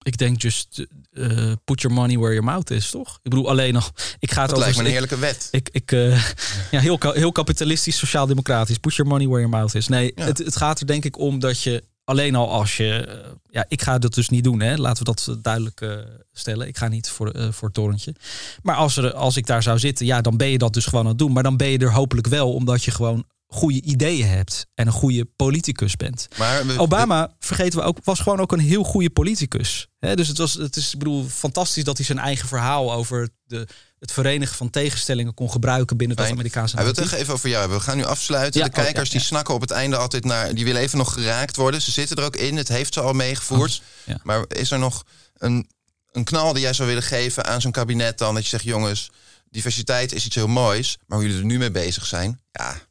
Ik 0.01 0.17
denk 0.17 0.41
just 0.41 0.86
eh, 1.12 1.53
put 1.65 1.82
your 1.82 1.95
money 1.97 2.17
where 2.17 2.34
your 2.34 2.43
mouth 2.43 2.69
is, 2.71 2.89
toch? 2.89 3.15
Ik 3.23 3.29
bedoel, 3.29 3.49
alleen 3.49 3.73
nog. 3.73 3.91
Ik 4.19 4.32
ga 4.32 4.41
het 4.41 4.49
Dat 4.49 4.60
lijkt 4.60 4.75
me 4.75 4.82
een 4.82 4.86
ik- 4.88 4.91
heerlijke 4.91 5.17
wet. 5.17 5.47
Ik, 5.51 5.69
ik, 5.71 5.91
ja, 6.71 6.79
heel, 6.79 6.97
heel 7.01 7.32
kapitalistisch, 7.32 7.97
sociaal-democratisch. 7.97 8.77
Put 8.77 8.95
your 8.95 9.12
money 9.12 9.27
where 9.27 9.41
your 9.41 9.58
mouth 9.58 9.75
is. 9.75 9.88
Nee, 9.88 10.12
Ja. 10.15 10.25
het, 10.25 10.38
het 10.38 10.55
gaat 10.55 10.79
er 10.79 10.88
denk 10.88 11.05
ik 11.05 11.17
om 11.17 11.39
dat 11.39 11.62
je 11.62 11.84
alleen 12.09 12.35
al 12.35 12.49
als 12.51 12.77
je. 12.77 12.93
eh, 13.05 13.29
ja, 13.49 13.65
ik 13.67 13.81
ga 13.81 13.97
dat 13.97 14.13
dus 14.13 14.29
niet 14.29 14.43
doen, 14.43 14.59
hè. 14.59 14.75
Laten 14.77 15.05
we 15.05 15.11
dat 15.13 15.37
duidelijk 15.43 15.81
eh, 15.81 15.91
stellen. 16.31 16.67
Ik 16.67 16.77
ga 16.77 16.87
niet 16.87 17.09
voor, 17.09 17.29
eh, 17.31 17.51
voor 17.51 17.67
het 17.67 17.73
torentje. 17.77 18.15
Maar 18.61 18.75
als, 18.75 18.97
er, 18.97 19.13
als 19.13 19.37
ik 19.37 19.45
daar 19.45 19.63
zou 19.63 19.79
zitten, 19.79 20.05
ja, 20.05 20.21
dan 20.21 20.37
ben 20.37 20.47
je 20.47 20.57
dat 20.57 20.73
dus 20.73 20.85
gewoon 20.85 21.03
aan 21.03 21.09
het 21.09 21.17
doen. 21.19 21.31
Maar 21.33 21.43
dan 21.43 21.57
ben 21.57 21.67
je 21.67 21.77
er 21.77 21.93
hopelijk 21.93 22.27
wel, 22.27 22.53
omdat 22.53 22.83
je 22.83 22.91
gewoon 22.91 23.25
goede 23.47 23.81
ideeën 23.81 24.27
hebt 24.27 24.65
en 24.73 24.87
een 24.87 24.93
goede 24.93 25.25
politicus 25.35 25.95
bent. 25.95 26.27
Maar 26.37 26.65
we- 26.65 26.79
Obama, 26.79 27.35
vergeten 27.39 27.79
we 27.79 27.85
ook, 27.85 27.97
was 28.03 28.19
gewoon 28.19 28.39
ook 28.39 28.51
een 28.51 28.59
heel 28.59 28.83
goede 28.83 29.09
politicus. 29.09 29.87
Dus 29.99 30.27
het 30.27 30.37
was, 30.37 30.53
het 30.53 30.75
is, 30.75 30.93
ik 30.93 30.99
bedoel, 30.99 31.23
fantastisch 31.23 31.83
dat 31.83 31.97
hij 31.97 32.05
zijn 32.05 32.19
eigen 32.19 32.47
verhaal 32.47 32.93
over 32.93 33.29
de 33.43 33.67
het 33.99 34.12
verenigen 34.12 34.55
van 34.55 34.69
tegenstellingen 34.69 35.33
kon 35.33 35.51
gebruiken 35.51 35.97
binnen 35.97 36.15
dat 36.15 36.25
Fijn. 36.25 36.38
Amerikaanse 36.38 36.75
Hij 36.75 36.85
wil 36.85 36.93
het 36.93 37.13
even 37.13 37.33
over 37.33 37.49
jou 37.49 37.59
hebben. 37.59 37.77
We 37.77 37.83
gaan 37.83 37.97
nu 37.97 38.03
afsluiten. 38.03 38.59
Ja, 38.59 38.67
de 38.67 38.77
oh, 38.77 38.83
kijkers 38.83 39.07
ja, 39.07 39.12
die 39.12 39.21
ja. 39.21 39.27
snakken 39.27 39.53
op 39.53 39.62
het 39.62 39.71
einde 39.71 39.97
altijd 39.97 40.25
naar... 40.25 40.53
die 40.53 40.65
willen 40.65 40.81
even 40.81 40.97
nog 40.97 41.13
geraakt 41.13 41.55
worden. 41.55 41.81
Ze 41.81 41.91
zitten 41.91 42.17
er 42.17 42.23
ook 42.23 42.35
in. 42.35 42.57
Het 42.57 42.67
heeft 42.67 42.93
ze 42.93 43.01
al 43.01 43.13
meegevoerd. 43.13 43.81
Oh. 44.07 44.15
Maar 44.23 44.45
is 44.47 44.71
er 44.71 44.79
nog 44.79 45.05
een, 45.38 45.69
een 46.12 46.23
knal 46.23 46.53
die 46.53 46.62
jij 46.62 46.73
zou 46.73 46.88
willen 46.88 47.03
geven 47.03 47.45
aan 47.45 47.62
zo'n 47.62 47.71
kabinet 47.71 48.17
dan? 48.17 48.33
Dat 48.33 48.43
je 48.43 48.49
zegt, 48.49 48.63
jongens, 48.63 49.12
diversiteit 49.49 50.13
is 50.13 50.25
iets 50.25 50.35
heel 50.35 50.47
moois. 50.47 50.97
Maar 51.05 51.17
hoe 51.17 51.27
jullie 51.27 51.41
er 51.41 51.47
nu 51.47 51.57
mee 51.57 51.71
bezig 51.71 52.05
zijn, 52.05 52.41
ja, 52.51 52.81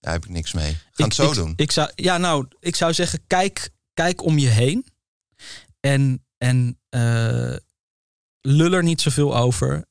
daar 0.00 0.12
heb 0.12 0.24
ik 0.24 0.30
niks 0.30 0.52
mee. 0.52 0.78
Gaan 0.92 1.06
het 1.06 1.14
zo 1.14 1.28
ik, 1.28 1.34
doen. 1.34 1.52
Ik 1.56 1.72
zou, 1.72 1.90
ja, 1.94 2.18
nou, 2.18 2.46
ik 2.60 2.76
zou 2.76 2.92
zeggen, 2.92 3.26
kijk, 3.26 3.70
kijk 3.94 4.22
om 4.22 4.38
je 4.38 4.48
heen. 4.48 4.86
En, 5.80 6.24
en 6.38 6.78
eh, 6.88 7.56
lul 8.40 8.72
er 8.72 8.82
niet 8.82 9.00
zoveel 9.00 9.36
over. 9.36 9.84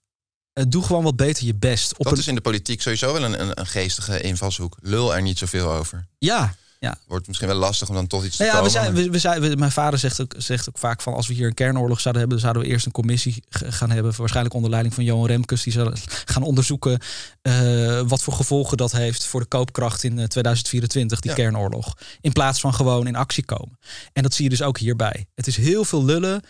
Eh, 0.53 0.63
doe 0.67 0.83
gewoon 0.83 1.03
wat 1.03 1.15
beter 1.15 1.45
je 1.45 1.55
best. 1.55 1.97
Op 1.97 2.03
dat 2.03 2.13
een, 2.13 2.19
is 2.19 2.27
in 2.27 2.35
de 2.35 2.41
politiek 2.41 2.81
sowieso 2.81 3.13
wel 3.13 3.23
een, 3.23 3.41
een, 3.41 3.59
een 3.59 3.67
geestige 3.67 4.21
invalshoek. 4.21 4.77
Lul 4.81 5.15
er 5.15 5.21
niet 5.21 5.37
zoveel 5.37 5.71
over. 5.71 6.07
Ja, 6.17 6.55
ja. 6.79 6.97
Wordt 7.07 7.27
misschien 7.27 7.47
wel 7.47 7.57
lastig 7.57 7.89
om 7.89 7.95
dan 7.95 8.07
tot 8.07 8.23
iets 8.23 8.37
te 8.37 8.43
Nou 8.43 8.55
ja, 8.55 8.63
we 8.63 8.69
zijn, 8.69 8.93
maar- 8.93 9.03
we, 9.03 9.09
we 9.09 9.19
zijn, 9.19 9.41
we- 9.41 9.55
mijn 9.55 9.71
vader 9.71 9.99
zegt 9.99 10.21
ook, 10.21 10.33
zegt 10.37 10.69
ook 10.69 10.77
vaak 10.77 11.01
van 11.01 11.13
als 11.13 11.27
we 11.27 11.33
hier 11.33 11.47
een 11.47 11.53
kernoorlog 11.53 11.99
zouden 11.99 12.21
hebben, 12.21 12.39
dan 12.41 12.47
zouden 12.49 12.63
we 12.63 12.75
eerst 12.75 12.85
een 12.85 12.91
commissie 12.91 13.43
gaan 13.49 13.89
hebben, 13.91 14.13
waarschijnlijk 14.17 14.55
onder 14.55 14.69
leiding 14.71 14.95
van 14.95 15.03
Johan 15.03 15.25
Remkes, 15.27 15.63
die 15.63 15.73
zal 15.73 15.91
gaan 16.25 16.43
onderzoeken 16.43 16.99
eh, 17.41 18.01
wat 18.07 18.23
voor 18.23 18.33
gevolgen 18.33 18.77
dat 18.77 18.91
heeft 18.91 19.25
voor 19.25 19.39
de 19.39 19.45
koopkracht 19.45 20.03
in 20.03 20.19
eh, 20.19 20.25
2024, 20.25 21.19
die 21.19 21.29
Ja. 21.31 21.37
kernoorlog. 21.37 21.93
In 22.21 22.31
plaats 22.31 22.59
van 22.59 22.73
gewoon 22.73 23.07
in 23.07 23.15
actie 23.15 23.45
komen. 23.45 23.79
En 24.13 24.23
dat 24.23 24.33
zie 24.33 24.43
je 24.43 24.49
dus 24.49 24.61
ook 24.61 24.77
hierbij. 24.77 25.25
Het 25.35 25.47
is 25.47 25.57
heel 25.57 25.85
veel 25.85 26.05
lullen 26.05 26.41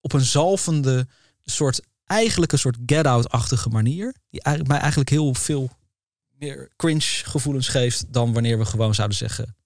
op 0.00 0.12
een 0.12 0.24
zalvende 0.24 1.06
soort, 1.44 1.80
eigenlijk 2.08 2.52
een 2.52 2.58
soort 2.58 2.76
get-out-achtige 2.86 3.68
manier, 3.68 4.14
die 4.30 4.42
mij 4.42 4.78
eigenlijk 4.78 5.10
heel 5.10 5.34
veel 5.34 5.70
meer 6.38 6.68
cringe 6.76 7.00
gevoelens 7.00 7.68
geeft 7.68 8.04
dan 8.08 8.32
wanneer 8.32 8.58
we 8.58 8.64
gewoon 8.64 8.94
zouden 8.94 9.16
zeggen. 9.16 9.56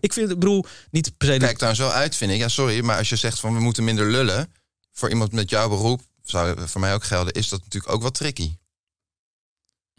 Ik 0.00 0.12
vind, 0.12 0.30
ik 0.30 0.38
bedoel, 0.38 0.64
niet 0.90 1.16
per 1.16 1.32
se. 1.32 1.38
Kijk 1.38 1.58
daar 1.58 1.74
zo 1.74 1.88
uit, 1.88 2.16
vind 2.16 2.30
ik. 2.30 2.38
Ja, 2.38 2.48
sorry, 2.48 2.84
maar 2.84 2.96
als 2.96 3.08
je 3.08 3.16
zegt 3.16 3.40
van 3.40 3.54
we 3.54 3.60
moeten 3.60 3.84
minder 3.84 4.06
lullen... 4.06 4.52
voor 4.92 5.08
iemand 5.08 5.32
met 5.32 5.50
jouw 5.50 5.68
beroep, 5.68 6.00
zou 6.22 6.68
voor 6.68 6.80
mij 6.80 6.94
ook 6.94 7.04
gelden... 7.04 7.32
is 7.32 7.48
dat 7.48 7.62
natuurlijk 7.62 7.92
ook 7.92 8.02
wat 8.02 8.14
tricky. 8.14 8.56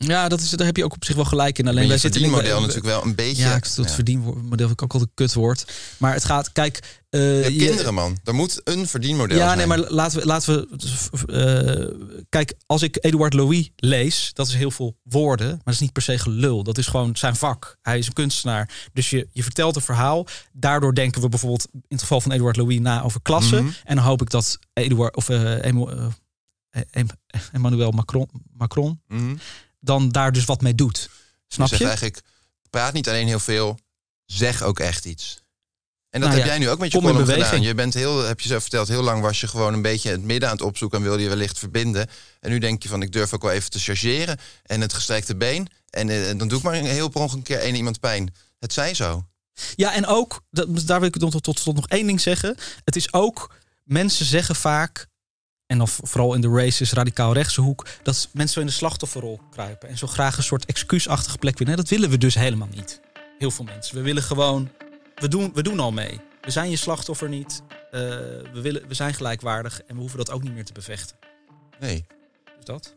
Ja, 0.07 0.27
dat 0.27 0.41
is, 0.41 0.49
daar 0.49 0.65
heb 0.65 0.77
je 0.77 0.83
ook 0.83 0.93
op 0.93 1.05
zich 1.05 1.15
wel 1.15 1.25
gelijk 1.25 1.59
in. 1.59 1.67
Alleen 1.67 1.87
wij 1.87 1.97
zitten 1.97 2.21
verdienmodel 2.21 2.55
we- 2.55 2.61
natuurlijk 2.67 2.93
wel 2.93 3.03
een 3.05 3.15
beetje... 3.15 3.43
Ja, 3.43 3.53
het 3.75 3.91
verdienmodel 3.91 4.67
vind 4.67 4.71
ik 4.71 4.81
ook 4.81 4.93
al 4.93 5.01
een 5.01 5.11
kutwoord. 5.13 5.71
Maar 5.97 6.13
het 6.13 6.25
gaat, 6.25 6.51
kijk. 6.51 6.79
eh, 7.09 7.19
Je 7.37 7.43
hebt 7.43 7.53
je- 7.55 7.65
kinderen, 7.65 7.93
man. 7.93 8.17
Er 8.23 8.33
moet 8.35 8.61
een 8.63 8.87
verdienmodel 8.87 9.37
Ja, 9.37 9.45
zijn. 9.45 9.57
nee, 9.57 9.67
maar 9.67 9.79
laten 9.79 10.19
we. 10.19 10.25
Laten 10.25 10.53
we 10.53 11.27
eh, 11.27 12.21
kijk, 12.29 12.53
als 12.65 12.81
ik 12.81 12.97
Eduard 13.01 13.33
Louis 13.33 13.69
lees, 13.75 14.31
dat 14.33 14.47
is 14.47 14.53
heel 14.53 14.71
veel 14.71 14.97
woorden, 15.03 15.47
maar 15.49 15.61
dat 15.63 15.73
is 15.73 15.79
niet 15.79 15.91
per 15.93 16.01
se 16.01 16.17
gelul. 16.19 16.63
Dat 16.63 16.77
is 16.77 16.87
gewoon 16.87 17.15
zijn 17.15 17.35
vak. 17.35 17.77
Hij 17.81 17.97
is 17.97 18.07
een 18.07 18.13
kunstenaar. 18.13 18.89
Dus 18.93 19.09
je, 19.09 19.27
je 19.31 19.43
vertelt 19.43 19.75
een 19.75 19.81
verhaal. 19.81 20.25
Daardoor 20.53 20.93
denken 20.95 21.21
we 21.21 21.29
bijvoorbeeld 21.29 21.67
in 21.73 21.81
het 21.87 22.01
geval 22.01 22.21
van 22.21 22.31
Eduard 22.31 22.55
Louis 22.55 22.79
na 22.79 23.03
over 23.03 23.21
klassen. 23.21 23.63
Mhm. 23.63 23.73
En 23.83 23.95
dan 23.95 24.05
hoop 24.05 24.21
ik 24.21 24.29
dat 24.29 24.59
Eduard 24.73 25.15
of 25.15 25.29
eh, 25.29 25.65
Emmanuel 27.51 27.91
Macron, 27.91 28.27
Macron 28.57 29.01
Mhm. 29.07 29.35
Dan 29.81 30.09
daar 30.09 30.31
dus 30.31 30.45
wat 30.45 30.61
mee 30.61 30.75
doet. 30.75 31.09
Snap 31.47 31.67
je? 31.67 31.75
zegt 31.75 31.89
eigenlijk, 31.89 32.21
praat 32.69 32.93
niet 32.93 33.09
alleen 33.09 33.27
heel 33.27 33.39
veel, 33.39 33.79
zeg 34.25 34.63
ook 34.63 34.79
echt 34.79 35.05
iets. 35.05 35.41
En 36.09 36.19
dat 36.19 36.29
Nou 36.29 36.41
heb 36.41 36.49
ja, 36.49 36.55
jij 36.55 36.65
nu 36.65 36.69
ook 36.69 36.79
met 36.79 36.91
je 36.91 36.97
kom 36.97 37.07
column 37.07 37.27
gedaan. 37.27 37.61
Je 37.61 37.73
bent 37.73 37.93
heel, 37.93 38.23
heb 38.23 38.39
je 38.39 38.47
zelf 38.47 38.61
verteld, 38.61 38.87
heel 38.87 39.01
lang 39.01 39.21
was 39.21 39.41
je 39.41 39.47
gewoon 39.47 39.73
een 39.73 39.81
beetje 39.81 40.09
het 40.09 40.23
midden 40.23 40.49
aan 40.49 40.55
het 40.55 40.65
opzoeken 40.65 40.97
en 40.97 41.03
wilde 41.03 41.23
je 41.23 41.29
wellicht 41.29 41.59
verbinden. 41.59 42.09
En 42.39 42.49
nu 42.49 42.59
denk 42.59 42.83
je 42.83 42.89
van, 42.89 43.01
ik 43.01 43.11
durf 43.11 43.33
ook 43.33 43.41
wel 43.41 43.51
even 43.51 43.71
te 43.71 43.79
chargeren 43.79 44.37
en 44.63 44.81
het 44.81 44.93
gestrekte 44.93 45.35
been. 45.35 45.67
En 45.89 46.09
eh, 46.09 46.37
dan 46.37 46.47
doe 46.47 46.57
ik 46.57 46.63
maar 46.63 46.73
een 46.73 46.85
heel 46.85 47.09
per 47.09 47.21
een 47.21 47.41
keer 47.41 47.59
één 47.59 47.75
iemand 47.75 47.99
pijn. 47.99 48.33
Het 48.59 48.73
zij 48.73 48.93
zo. 48.93 49.25
Ja, 49.75 49.93
en 49.93 50.05
ook, 50.05 50.41
dat, 50.49 50.87
daar 50.87 50.99
wil 50.99 51.07
ik 51.07 51.17
tot, 51.17 51.43
tot, 51.43 51.63
tot 51.63 51.75
nog 51.75 51.87
één 51.87 52.07
ding 52.07 52.21
zeggen. 52.21 52.57
Het 52.83 52.95
is 52.95 53.13
ook, 53.13 53.55
mensen 53.83 54.25
zeggen 54.25 54.55
vaak, 54.55 55.07
en 55.71 55.77
dan 55.77 55.87
vooral 55.87 56.33
in 56.33 56.41
de 56.41 56.49
races 56.49 56.91
radicaal 56.91 57.33
rechtse 57.33 57.61
hoek, 57.61 57.87
dat 58.03 58.27
mensen 58.31 58.53
zo 58.53 58.59
in 58.59 58.65
de 58.65 58.71
slachtofferrol 58.71 59.39
kruipen. 59.51 59.89
En 59.89 59.97
zo 59.97 60.07
graag 60.07 60.37
een 60.37 60.43
soort 60.43 60.65
excuusachtige 60.65 61.37
plek 61.37 61.57
willen. 61.57 61.73
Nee, 61.73 61.81
dat 61.83 61.91
willen 61.91 62.09
we 62.09 62.17
dus 62.17 62.35
helemaal 62.35 62.67
niet. 62.75 62.99
Heel 63.39 63.51
veel 63.51 63.65
mensen. 63.65 63.95
We 63.95 64.01
willen 64.01 64.23
gewoon, 64.23 64.69
we 65.15 65.27
doen, 65.27 65.51
we 65.53 65.63
doen 65.63 65.79
al 65.79 65.91
mee. 65.91 66.19
We 66.41 66.51
zijn 66.51 66.69
je 66.69 66.75
slachtoffer 66.75 67.29
niet. 67.29 67.61
Eh, 67.91 67.99
we, 68.53 68.61
willen, 68.61 68.87
we 68.87 68.93
zijn 68.93 69.13
gelijkwaardig 69.13 69.81
en 69.87 69.93
we 69.95 69.99
hoeven 70.01 70.17
dat 70.17 70.31
ook 70.31 70.43
niet 70.43 70.53
meer 70.53 70.65
te 70.65 70.73
bevechten. 70.73 71.15
Nee. 71.79 72.05
Dus 72.55 72.65
dat. 72.65 72.93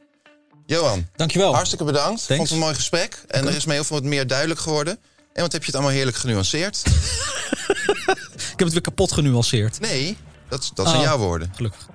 Johan, 0.66 1.08
Dankjewel. 1.16 1.54
hartstikke 1.54 1.84
bedankt. 1.84 2.22
Vond 2.22 2.40
het 2.40 2.50
een 2.50 2.58
mooi 2.58 2.74
gesprek. 2.74 3.24
En 3.28 3.46
er 3.46 3.54
is 3.54 3.64
me 3.64 3.72
heel 3.72 3.84
veel 3.84 4.00
meer 4.00 4.26
duidelijk 4.26 4.60
geworden. 4.60 4.98
En 5.32 5.42
wat 5.42 5.52
heb 5.52 5.60
je 5.60 5.66
het 5.66 5.76
allemaal 5.76 5.94
heerlijk 5.94 6.16
genuanceerd. 6.16 6.82
Ik 8.54 8.60
heb 8.60 8.68
het 8.68 8.72
weer 8.72 8.80
kapot 8.80 9.12
genuanceerd. 9.12 9.80
Nee, 9.80 10.16
dat, 10.48 10.70
dat 10.74 10.86
zijn 10.86 10.98
Oh. 10.98 11.04
jouw 11.06 11.18
woorden. 11.18 11.52
Gelukkig. 11.54 11.88